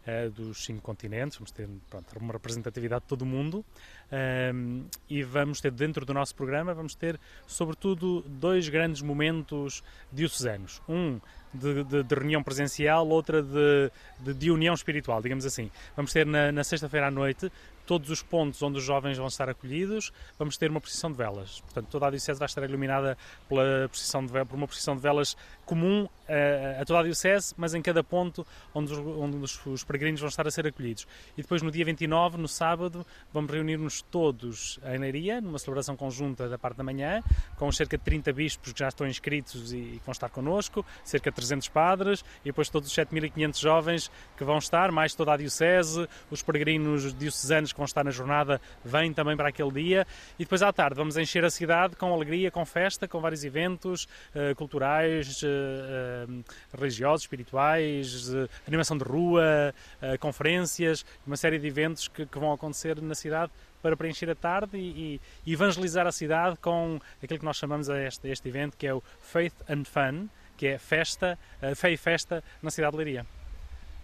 eh, 0.06 0.30
dos 0.30 0.64
cinco 0.64 0.80
continentes, 0.80 1.36
vamos 1.36 1.50
ter 1.50 1.68
pronto, 1.90 2.06
uma 2.18 2.32
representatividade 2.32 3.02
de 3.02 3.08
todo 3.08 3.22
o 3.22 3.26
mundo 3.26 3.62
ehm, 4.10 4.84
e 5.10 5.22
vamos 5.22 5.60
ter 5.60 5.70
dentro 5.72 6.06
do 6.06 6.14
nosso 6.14 6.34
programa, 6.34 6.72
vamos 6.72 6.94
ter 6.94 7.20
sobretudo 7.46 8.22
dois 8.26 8.68
grandes 8.70 9.02
momentos 9.02 9.82
diocesanos. 10.10 10.80
Um 10.88 11.20
de, 11.52 11.84
de- 11.84 12.02
de 12.02 12.14
reunião 12.14 12.42
presencial, 12.42 13.06
outra 13.08 13.42
de, 13.42 13.90
de- 14.34 14.50
união 14.50 14.74
espiritual, 14.74 15.20
digamos 15.22 15.44
assim. 15.46 15.70
Vamos 15.96 16.12
ter 16.12 16.24
na, 16.26 16.50
na 16.52 16.64
sexta-feira 16.64 17.08
à 17.08 17.10
noite 17.10 17.50
todos 17.88 18.10
os 18.10 18.22
pontos 18.22 18.62
onde 18.62 18.76
os 18.76 18.84
jovens 18.84 19.16
vão 19.16 19.26
estar 19.26 19.48
acolhidos, 19.48 20.12
vamos 20.38 20.58
ter 20.58 20.70
uma 20.70 20.78
procissão 20.78 21.10
de 21.10 21.16
velas. 21.16 21.62
Portanto, 21.62 21.88
toda 21.90 22.06
a 22.06 22.10
Diocese 22.10 22.38
vai 22.38 22.44
estar 22.44 22.62
iluminada 22.62 23.16
pela 23.48 23.88
de, 24.30 24.44
por 24.44 24.56
uma 24.56 24.68
procissão 24.68 24.94
de 24.94 25.00
velas 25.00 25.34
comum 25.68 26.08
eh, 26.26 26.78
a 26.80 26.84
toda 26.86 27.00
a 27.00 27.02
Diocese, 27.02 27.54
mas 27.58 27.74
em 27.74 27.82
cada 27.82 28.02
ponto 28.02 28.46
onde, 28.74 28.90
os, 28.90 28.98
onde 28.98 29.36
os, 29.36 29.66
os 29.66 29.84
peregrinos 29.84 30.18
vão 30.18 30.28
estar 30.28 30.46
a 30.46 30.50
ser 30.50 30.66
acolhidos. 30.66 31.06
E 31.36 31.42
depois, 31.42 31.60
no 31.60 31.70
dia 31.70 31.84
29, 31.84 32.38
no 32.38 32.48
sábado, 32.48 33.04
vamos 33.32 33.52
reunir-nos 33.52 34.00
todos 34.00 34.80
em 34.86 34.98
Leiria, 34.98 35.42
numa 35.42 35.58
celebração 35.58 35.94
conjunta 35.94 36.48
da 36.48 36.56
parte 36.56 36.78
da 36.78 36.84
manhã, 36.84 37.22
com 37.56 37.70
cerca 37.70 37.98
de 37.98 38.04
30 38.04 38.32
bispos 38.32 38.72
que 38.72 38.78
já 38.78 38.88
estão 38.88 39.06
inscritos 39.06 39.72
e, 39.72 39.98
que 39.98 40.02
vão 40.06 40.12
estar 40.12 40.30
connosco, 40.30 40.84
cerca 41.04 41.30
de 41.30 41.36
300 41.36 41.68
padres, 41.68 42.24
e 42.42 42.48
depois 42.48 42.70
todos 42.70 42.88
os 42.88 42.96
7.500 42.96 43.60
jovens 43.60 44.10
que 44.36 44.44
vão 44.44 44.56
estar, 44.56 44.90
mais 44.90 45.14
toda 45.14 45.34
a 45.34 45.36
Diocese, 45.36 46.08
os 46.30 46.42
peregrinos 46.42 47.12
diocesanos 47.12 47.72
que 47.72 47.78
vão 47.78 47.86
estar 47.86 48.04
na 48.04 48.10
jornada 48.10 48.58
vêm 48.82 49.12
também 49.12 49.36
para 49.36 49.50
aquele 49.50 49.70
dia, 49.70 50.06
e 50.38 50.44
depois 50.44 50.62
à 50.62 50.72
tarde 50.72 50.96
vamos 50.96 51.18
encher 51.18 51.44
a 51.44 51.50
cidade 51.50 51.94
com 51.96 52.12
alegria, 52.12 52.50
com 52.50 52.64
festa, 52.64 53.06
com 53.06 53.20
vários 53.20 53.44
eventos 53.44 54.08
eh, 54.34 54.54
culturais, 54.54 55.42
eh, 55.42 55.57
religiosos, 56.72 57.22
espirituais, 57.22 58.30
animação 58.66 58.96
de 58.96 59.04
rua, 59.04 59.74
eh, 60.00 60.16
conferências, 60.18 61.04
uma 61.26 61.36
série 61.36 61.58
de 61.58 61.66
eventos 61.66 62.08
que, 62.08 62.26
que 62.26 62.38
vão 62.38 62.52
acontecer 62.52 63.00
na 63.00 63.14
cidade 63.14 63.52
para 63.82 63.96
preencher 63.96 64.28
a 64.30 64.34
tarde 64.34 64.76
e, 64.76 65.20
e 65.46 65.52
evangelizar 65.52 66.06
a 66.06 66.12
cidade 66.12 66.56
com 66.58 67.00
aquilo 67.22 67.38
que 67.38 67.44
nós 67.44 67.56
chamamos 67.56 67.88
a 67.88 68.02
este, 68.02 68.28
a 68.28 68.32
este 68.32 68.48
evento, 68.48 68.76
que 68.76 68.86
é 68.86 68.94
o 68.94 69.02
Faith 69.20 69.54
and 69.68 69.84
Fun, 69.84 70.28
que 70.56 70.66
é 70.66 70.78
festa, 70.78 71.38
eh, 71.62 71.74
fé 71.74 71.92
e 71.92 71.96
festa 71.96 72.42
na 72.62 72.70
cidade 72.70 72.92
de 72.92 72.96
Leiria. 72.96 73.26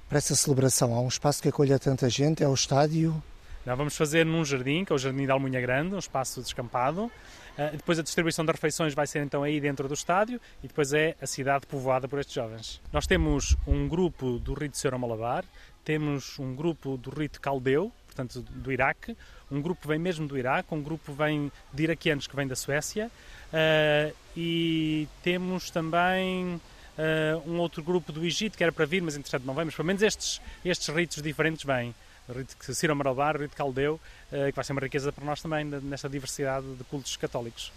Para 0.08 0.18
essa 0.18 0.36
celebração 0.36 0.94
há 0.94 1.00
um 1.00 1.08
espaço 1.08 1.42
que 1.42 1.48
acolha 1.48 1.78
tanta 1.78 2.08
gente, 2.08 2.42
é 2.44 2.48
o 2.48 2.54
estádio. 2.54 3.22
Não, 3.66 3.74
vamos 3.76 3.96
fazer 3.96 4.26
num 4.26 4.44
jardim, 4.44 4.84
que 4.84 4.92
é 4.92 4.94
o 4.94 4.98
Jardim 4.98 5.26
da 5.26 5.32
Almunha 5.32 5.60
Grande, 5.60 5.94
um 5.94 5.98
espaço 5.98 6.42
descampado. 6.42 7.10
Uh, 7.58 7.76
depois 7.76 7.98
a 7.98 8.02
distribuição 8.02 8.44
das 8.44 8.56
refeições 8.56 8.94
vai 8.94 9.06
ser 9.06 9.22
então 9.22 9.42
aí 9.42 9.60
dentro 9.60 9.86
do 9.86 9.94
estádio 9.94 10.40
e 10.62 10.68
depois 10.68 10.92
é 10.92 11.14
a 11.20 11.26
cidade 11.26 11.66
povoada 11.66 12.08
por 12.08 12.18
estes 12.18 12.34
jovens. 12.34 12.80
Nós 12.92 13.06
temos 13.06 13.56
um 13.66 13.88
grupo 13.88 14.38
do 14.38 14.54
rito 14.54 14.76
Seuro-Malabar, 14.76 15.44
temos 15.84 16.38
um 16.38 16.54
grupo 16.54 16.96
do 16.96 17.10
rito 17.10 17.40
Caldeu, 17.40 17.92
portanto 18.06 18.42
do 18.42 18.72
Iraque, 18.72 19.16
um 19.50 19.60
grupo 19.60 19.86
vem 19.86 19.98
mesmo 19.98 20.26
do 20.26 20.36
Iraque, 20.36 20.74
um 20.74 20.82
grupo 20.82 21.12
vem 21.12 21.52
de 21.72 21.82
iraquianos 21.84 22.26
que 22.26 22.34
vem 22.34 22.46
da 22.46 22.56
Suécia. 22.56 23.10
Uh, 23.52 24.14
e 24.36 25.06
temos 25.22 25.70
também 25.70 26.60
uh, 26.98 27.50
um 27.50 27.58
outro 27.58 27.82
grupo 27.82 28.10
do 28.10 28.24
Egito 28.24 28.56
que 28.56 28.64
era 28.64 28.72
para 28.72 28.84
vir, 28.84 29.02
mas 29.02 29.16
entretanto 29.16 29.44
não 29.44 29.54
vem, 29.54 29.66
mas 29.66 29.74
pelo 29.74 29.86
menos 29.86 30.02
estes, 30.02 30.40
estes 30.64 30.88
ritos 30.88 31.22
diferentes 31.22 31.64
vêm 31.64 31.94
rito 32.32 32.74
Ciro 32.74 32.96
Maralbar, 32.96 33.36
o 33.36 33.40
rito 33.40 33.56
Caldeu, 33.56 34.00
eh, 34.32 34.50
que 34.50 34.56
vai 34.56 34.64
ser 34.64 34.72
uma 34.72 34.80
riqueza 34.80 35.12
para 35.12 35.24
nós 35.24 35.42
também 35.42 35.64
nesta 35.64 36.08
diversidade 36.08 36.66
de 36.74 36.84
cultos 36.84 37.16
católicos. 37.16 37.72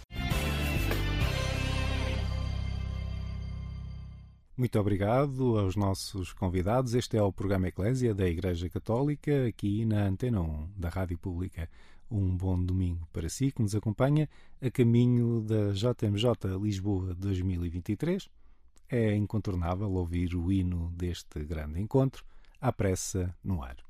Muito 4.58 4.76
obrigado 4.80 5.56
aos 5.56 5.76
nossos 5.76 6.32
convidados. 6.32 6.92
Este 6.92 7.16
é 7.16 7.22
o 7.22 7.32
programa 7.32 7.68
Eclésia 7.68 8.12
da 8.12 8.28
Igreja 8.28 8.68
Católica, 8.68 9.46
aqui 9.46 9.84
na 9.84 10.02
Antena 10.02 10.40
1 10.40 10.70
da 10.76 10.88
Rádio 10.88 11.16
Pública. 11.16 11.68
Um 12.10 12.36
bom 12.36 12.60
domingo 12.60 13.06
para 13.12 13.28
si 13.28 13.52
que 13.52 13.62
nos 13.62 13.76
acompanha 13.76 14.28
a 14.60 14.68
caminho 14.68 15.42
da 15.42 15.70
JMJ 15.72 16.58
Lisboa 16.60 17.14
2023. 17.14 18.28
É 18.88 19.14
incontornável 19.14 19.92
ouvir 19.92 20.34
o 20.34 20.50
hino 20.50 20.90
deste 20.96 21.38
grande 21.44 21.80
encontro, 21.80 22.24
à 22.60 22.72
pressa 22.72 23.32
no 23.44 23.62
ar. 23.62 23.87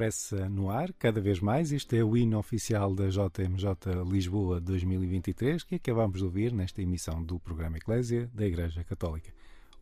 Expressa 0.00 0.48
no 0.48 0.70
ar, 0.70 0.94
cada 0.94 1.20
vez 1.20 1.40
mais. 1.40 1.72
Este 1.72 1.98
é 1.98 2.02
o 2.02 2.16
hino 2.16 2.38
oficial 2.38 2.94
da 2.94 3.08
JMJ 3.08 4.02
Lisboa 4.10 4.58
2023, 4.58 5.62
que 5.62 5.74
acabamos 5.74 6.20
de 6.20 6.24
ouvir 6.24 6.54
nesta 6.54 6.80
emissão 6.80 7.22
do 7.22 7.38
programa 7.38 7.76
Eclésia 7.76 8.30
da 8.32 8.46
Igreja 8.46 8.82
Católica. 8.82 9.30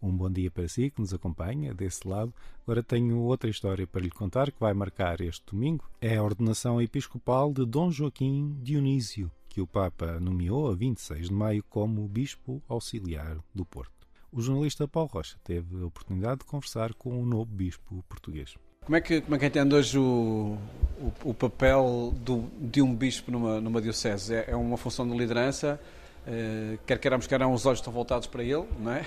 Um 0.02 0.10
bom 0.10 0.28
dia 0.28 0.50
para 0.50 0.66
si 0.66 0.90
que 0.90 1.00
nos 1.00 1.14
acompanha 1.14 1.72
desse 1.72 2.08
lado. 2.08 2.34
Agora 2.64 2.82
tenho 2.82 3.16
outra 3.20 3.48
história 3.48 3.86
para 3.86 4.00
lhe 4.00 4.10
contar 4.10 4.50
que 4.50 4.58
vai 4.58 4.74
marcar 4.74 5.20
este 5.20 5.46
domingo. 5.52 5.88
É 6.00 6.16
a 6.16 6.22
ordenação 6.24 6.82
episcopal 6.82 7.52
de 7.52 7.64
Dom 7.64 7.88
Joaquim 7.92 8.58
Dionísio, 8.60 9.30
que 9.48 9.60
o 9.60 9.68
Papa 9.68 10.18
nomeou 10.18 10.68
a 10.68 10.74
26 10.74 11.28
de 11.28 11.32
maio 11.32 11.64
como 11.70 12.08
Bispo 12.08 12.60
Auxiliar 12.66 13.38
do 13.54 13.64
Porto. 13.64 13.92
O 14.32 14.40
jornalista 14.40 14.88
Paulo 14.88 15.10
Rocha 15.12 15.38
teve 15.44 15.80
a 15.80 15.86
oportunidade 15.86 16.40
de 16.40 16.46
conversar 16.46 16.92
com 16.94 17.22
o 17.22 17.24
novo 17.24 17.52
Bispo 17.52 18.04
português. 18.08 18.56
Como 18.88 18.96
é 18.96 19.02
que, 19.02 19.20
como 19.20 19.36
é 19.36 19.38
que 19.38 19.44
entende 19.44 19.74
hoje 19.74 19.98
o, 19.98 20.56
o, 20.98 21.28
o 21.28 21.34
papel 21.34 22.14
do, 22.22 22.50
de 22.58 22.80
um 22.80 22.94
bispo 22.94 23.30
numa, 23.30 23.60
numa 23.60 23.82
diocese? 23.82 24.34
É, 24.34 24.52
é 24.52 24.56
uma 24.56 24.78
função 24.78 25.06
de 25.06 25.14
liderança, 25.14 25.78
eh, 26.26 26.78
quer 26.86 26.98
queiramos, 26.98 27.26
quer 27.26 27.38
não, 27.38 27.52
os 27.52 27.66
olhos 27.66 27.80
estão 27.80 27.92
voltados 27.92 28.26
para 28.26 28.42
ele, 28.42 28.64
não 28.80 28.92
é? 28.92 29.04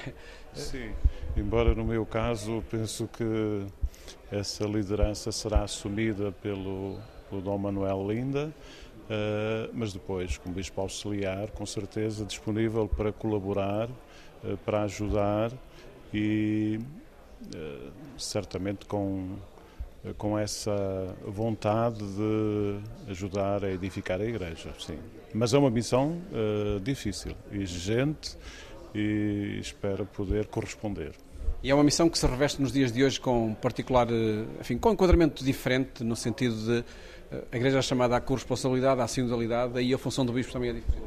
Sim, 0.54 0.92
embora 1.36 1.74
no 1.74 1.84
meu 1.84 2.06
caso 2.06 2.64
penso 2.70 3.10
que 3.12 3.66
essa 4.32 4.66
liderança 4.66 5.32
será 5.32 5.64
assumida 5.64 6.32
pelo, 6.32 7.00
pelo 7.28 7.42
Dom 7.42 7.58
Manuel 7.58 8.08
Linda, 8.08 8.54
eh, 9.10 9.68
mas 9.74 9.94
depois, 9.94 10.38
como 10.38 10.54
Bispo 10.54 10.80
Auxiliar, 10.80 11.50
com 11.50 11.66
certeza 11.66 12.24
disponível 12.24 12.88
para 12.88 13.12
colaborar, 13.12 13.90
eh, 14.44 14.56
para 14.64 14.84
ajudar 14.84 15.52
e 16.14 16.80
eh, 17.56 17.90
certamente 18.16 18.86
com, 18.86 19.38
com 20.18 20.38
essa 20.38 21.16
vontade 21.26 22.00
de 22.00 23.12
ajudar 23.12 23.64
a 23.64 23.72
edificar 23.72 24.20
a 24.20 24.26
Igreja, 24.26 24.72
sim. 24.80 24.98
Mas 25.34 25.54
é 25.54 25.58
uma 25.58 25.70
missão 25.70 26.22
difícil, 26.84 27.34
exigente 27.52 28.38
e 28.94 29.58
espero 29.62 30.06
poder 30.06 30.48
corresponder. 30.48 31.12
E 31.64 31.70
é 31.70 31.76
uma 31.76 31.84
missão 31.84 32.10
que 32.10 32.18
se 32.18 32.26
reveste 32.26 32.60
nos 32.62 32.72
dias 32.72 32.92
de 32.92 33.04
hoje 33.04 33.20
com 33.20 33.54
particular, 33.54 34.08
enfim, 34.60 34.78
com 34.78 34.90
um 34.90 34.94
enquadramento 34.94 35.46
diferente, 35.46 36.04
no 36.04 36.16
sentido 36.16 36.56
de 36.56 36.84
a 37.52 37.56
Igreja 37.56 37.80
é 37.80 37.82
chamada 37.82 38.18
à 38.18 38.20
corresponsabilidade, 38.20 39.00
à 39.00 39.08
sinodalidade, 39.08 39.78
aí 39.78 39.94
a 39.94 39.98
função 39.98 40.26
do 40.26 40.34
Bispo 40.34 40.52
também 40.52 40.72
é 40.72 40.74
diferente. 40.74 41.06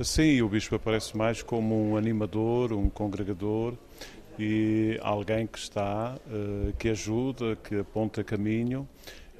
Sim, 0.00 0.42
o 0.42 0.48
Bispo 0.48 0.74
aparece 0.74 1.16
mais 1.16 1.42
como 1.42 1.90
um 1.90 1.96
animador, 1.96 2.72
um 2.72 2.88
congregador 2.88 3.74
e 4.38 4.98
alguém 5.02 5.46
que 5.46 5.58
está, 5.58 6.16
que 6.78 6.88
ajuda, 6.88 7.56
que 7.56 7.80
aponta 7.80 8.24
caminho 8.24 8.88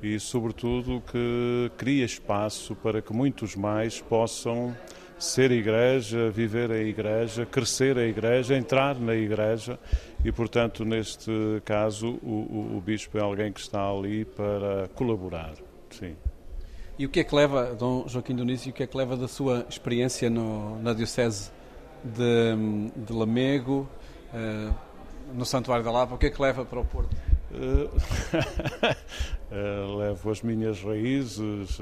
e, 0.03 0.19
sobretudo, 0.19 1.03
que 1.11 1.71
cria 1.77 2.05
espaço 2.05 2.75
para 2.75 3.01
que 3.01 3.13
muitos 3.13 3.55
mais 3.55 4.01
possam 4.01 4.77
ser 5.19 5.53
igreja, 5.53 6.29
viver 6.31 6.73
a 6.73 6.79
igreja, 6.79 7.47
crescer 7.47 7.97
a 7.97 8.05
igreja, 8.05 8.57
entrar 8.57 8.99
na 8.99 9.15
igreja 9.15 9.79
e, 10.25 10.33
portanto, 10.33 10.85
neste 10.85 11.31
caso, 11.65 12.19
o, 12.23 12.75
o, 12.75 12.77
o 12.77 12.81
bispo 12.81 13.17
é 13.17 13.21
alguém 13.21 13.53
que 13.53 13.61
está 13.61 13.89
ali 13.89 14.25
para 14.25 14.89
colaborar. 14.97 15.55
Sim. 15.91 16.17
E 16.99 17.07
o 17.07 17.09
que 17.09 17.21
é 17.21 17.25
que 17.25 17.35
leva, 17.35 17.75
Dom 17.75 18.07
Joaquim 18.09 18.35
Dionísio, 18.35 18.71
o 18.71 18.75
que 18.75 18.83
é 18.83 18.87
que 18.87 18.97
leva 18.97 19.17
da 19.17 19.29
sua 19.29 19.65
experiência 19.69 20.29
no, 20.29 20.83
na 20.83 20.93
Diocese 20.93 21.51
de, 22.05 22.91
de 22.97 23.13
Lamego, 23.13 23.89
uh, 24.33 24.75
no 25.35 25.45
Santuário 25.45 25.85
da 25.85 25.91
Lapa, 25.91 26.15
o 26.15 26.19
que 26.19 26.27
é 26.27 26.31
que 26.31 26.41
leva 26.41 26.65
para 26.65 26.81
o 26.81 26.85
Porto? 26.85 27.15
Uh, 27.51 27.89
uh, 29.51 29.97
levo 29.99 30.31
as 30.31 30.43
minhas 30.43 30.83
raízes, 30.83 31.79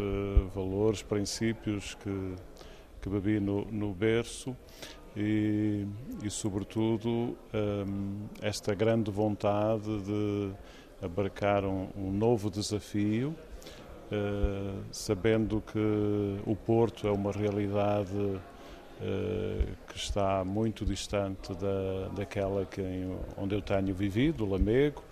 valores, 0.55 1.03
princípios 1.03 1.95
que, 1.95 2.35
que 3.01 3.09
bebi 3.09 3.41
no, 3.41 3.65
no 3.67 3.93
berço 3.93 4.57
e, 5.17 5.87
e 6.23 6.31
sobretudo, 6.31 7.37
um, 7.53 8.27
esta 8.41 8.75
grande 8.75 9.11
vontade 9.11 10.03
de 10.03 10.53
abarcar 11.03 11.65
um, 11.65 11.89
um 11.97 12.13
novo 12.13 12.51
desafio 12.51 13.35
Uh, 14.11 14.83
sabendo 14.91 15.63
que 15.73 15.79
o 16.45 16.57
Porto 16.57 17.07
é 17.07 17.13
uma 17.13 17.31
realidade 17.31 18.41
que 19.89 19.97
está 19.97 20.45
muito 20.45 20.85
distante 20.85 21.55
da, 21.55 22.09
daquela 22.15 22.67
que, 22.67 22.83
onde 23.37 23.55
eu 23.55 23.63
tenho 23.63 23.95
vivido, 23.95 24.45
o 24.45 24.51
Lamego, 24.51 25.03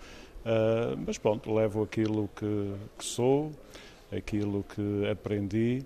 uh, 0.45 0.97
mas 1.05 1.17
pronto, 1.17 1.53
levo 1.53 1.83
aquilo 1.83 2.29
que, 2.35 2.73
que, 2.97 3.05
sou, 3.05 3.51
aquilo 4.11 4.63
que 4.63 5.09
aprendi, 5.09 5.83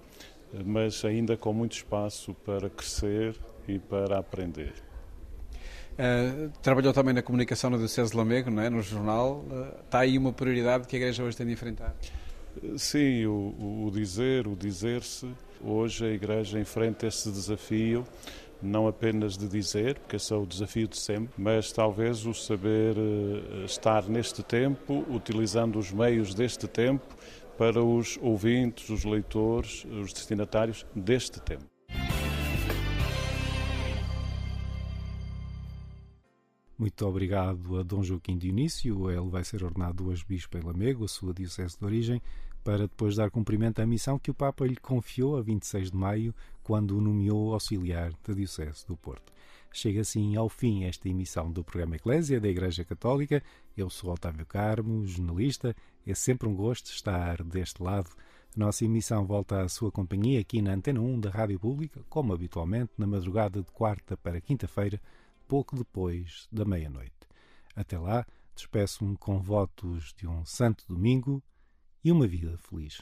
mas 0.65 1.03
ainda 1.05 1.37
com 1.37 1.53
muito 1.53 1.73
espaço 1.73 2.33
para 2.45 2.69
crescer 2.69 3.35
e 3.67 3.79
para 3.79 4.19
aprender. 4.19 4.73
trabalhou 6.61 6.93
também 6.93 7.13
na 7.13 7.21
comunicação 7.21 7.69
na 7.69 7.77
Diocese 7.77 8.11
de 8.11 8.17
Lamego, 8.17 8.51
não 8.51 8.61
é? 8.61 8.69
no 8.69 8.81
jornal. 8.81 9.45
está 9.85 9.99
aí 9.99 10.17
uma 10.17 10.33
prioridade 10.33 10.87
que 10.87 10.95
a 10.95 10.99
Igreja 10.99 11.23
hoje 11.23 11.37
tem 11.37 11.47
de 11.47 11.53
enfrentar? 11.53 11.95
Sim, 12.77 13.25
o, 13.25 13.85
o 13.87 13.91
dizer, 13.91 14.47
o 14.47 14.55
dizer-se. 14.55 15.27
Hoje 15.65 16.05
a 16.05 16.09
Igreja 16.09 16.59
enfrenta 16.59 17.07
esse 17.07 17.31
desafio, 17.31 18.03
não 18.61 18.85
apenas 18.85 19.37
de 19.37 19.47
dizer, 19.47 19.97
porque 19.97 20.17
esse 20.17 20.33
é 20.33 20.35
o 20.35 20.45
desafio 20.45 20.89
de 20.89 20.97
sempre, 20.97 21.33
mas 21.37 21.71
talvez 21.71 22.25
o 22.25 22.33
saber 22.33 22.97
estar 23.63 24.09
neste 24.09 24.43
tempo, 24.43 25.05
utilizando 25.09 25.79
os 25.79 25.89
meios 25.89 26.33
deste 26.33 26.67
tempo 26.67 27.15
para 27.57 27.81
os 27.81 28.19
ouvintes, 28.21 28.89
os 28.89 29.05
leitores, 29.05 29.85
os 29.85 30.11
destinatários 30.11 30.85
deste 30.93 31.39
tempo. 31.39 31.63
Muito 36.77 37.05
obrigado 37.05 37.79
a 37.79 37.83
Dom 37.83 38.03
Joaquim 38.03 38.37
Dionísio. 38.37 39.09
Ele 39.09 39.29
vai 39.29 39.45
ser 39.45 39.63
ordenado 39.63 40.09
hoje 40.09 40.25
bispo 40.27 40.57
em 40.57 40.61
Lamego, 40.61 41.05
a 41.05 41.07
sua 41.07 41.33
diocese 41.33 41.77
de 41.79 41.85
origem, 41.85 42.21
para 42.63 42.87
depois 42.87 43.15
dar 43.15 43.29
cumprimento 43.29 43.81
à 43.81 43.85
missão 43.85 44.17
que 44.17 44.31
o 44.31 44.33
Papa 44.33 44.65
lhe 44.65 44.77
confiou 44.77 45.37
a 45.37 45.41
26 45.41 45.91
de 45.91 45.97
maio, 45.97 46.33
quando 46.63 46.97
o 46.97 47.01
nomeou 47.01 47.53
auxiliar 47.53 48.13
da 48.25 48.33
diocese 48.33 48.87
do 48.87 48.95
Porto. 48.95 49.33
Chega 49.71 50.01
assim 50.01 50.35
ao 50.35 50.47
fim 50.47 50.83
esta 50.83 51.09
emissão 51.09 51.51
do 51.51 51.63
programa 51.63 51.95
Eclésia 51.95 52.39
da 52.39 52.47
Igreja 52.47 52.85
Católica. 52.85 53.43
Eu 53.75 53.89
sou 53.89 54.13
Otávio 54.13 54.45
Carmo, 54.45 55.05
jornalista. 55.05 55.75
É 56.05 56.13
sempre 56.13 56.47
um 56.47 56.55
gosto 56.55 56.91
estar 56.91 57.43
deste 57.43 57.81
lado. 57.81 58.09
A 58.55 58.59
nossa 58.59 58.85
emissão 58.85 59.25
volta 59.25 59.61
à 59.61 59.67
sua 59.67 59.91
companhia 59.91 60.39
aqui 60.39 60.61
na 60.61 60.73
Antena 60.73 61.01
1 61.01 61.19
da 61.19 61.31
Rádio 61.31 61.59
Pública, 61.59 62.01
como 62.07 62.33
habitualmente, 62.33 62.91
na 62.97 63.07
madrugada 63.07 63.63
de 63.63 63.71
quarta 63.71 64.15
para 64.15 64.39
quinta-feira, 64.39 65.01
pouco 65.47 65.75
depois 65.75 66.47
da 66.51 66.63
meia-noite. 66.63 67.11
Até 67.75 67.97
lá, 67.97 68.25
despeço-me 68.55 69.17
com 69.17 69.39
votos 69.39 70.13
de 70.15 70.27
um 70.27 70.45
santo 70.45 70.85
domingo 70.87 71.41
e 72.03 72.11
uma 72.11 72.27
vida 72.27 72.57
feliz. 72.57 73.01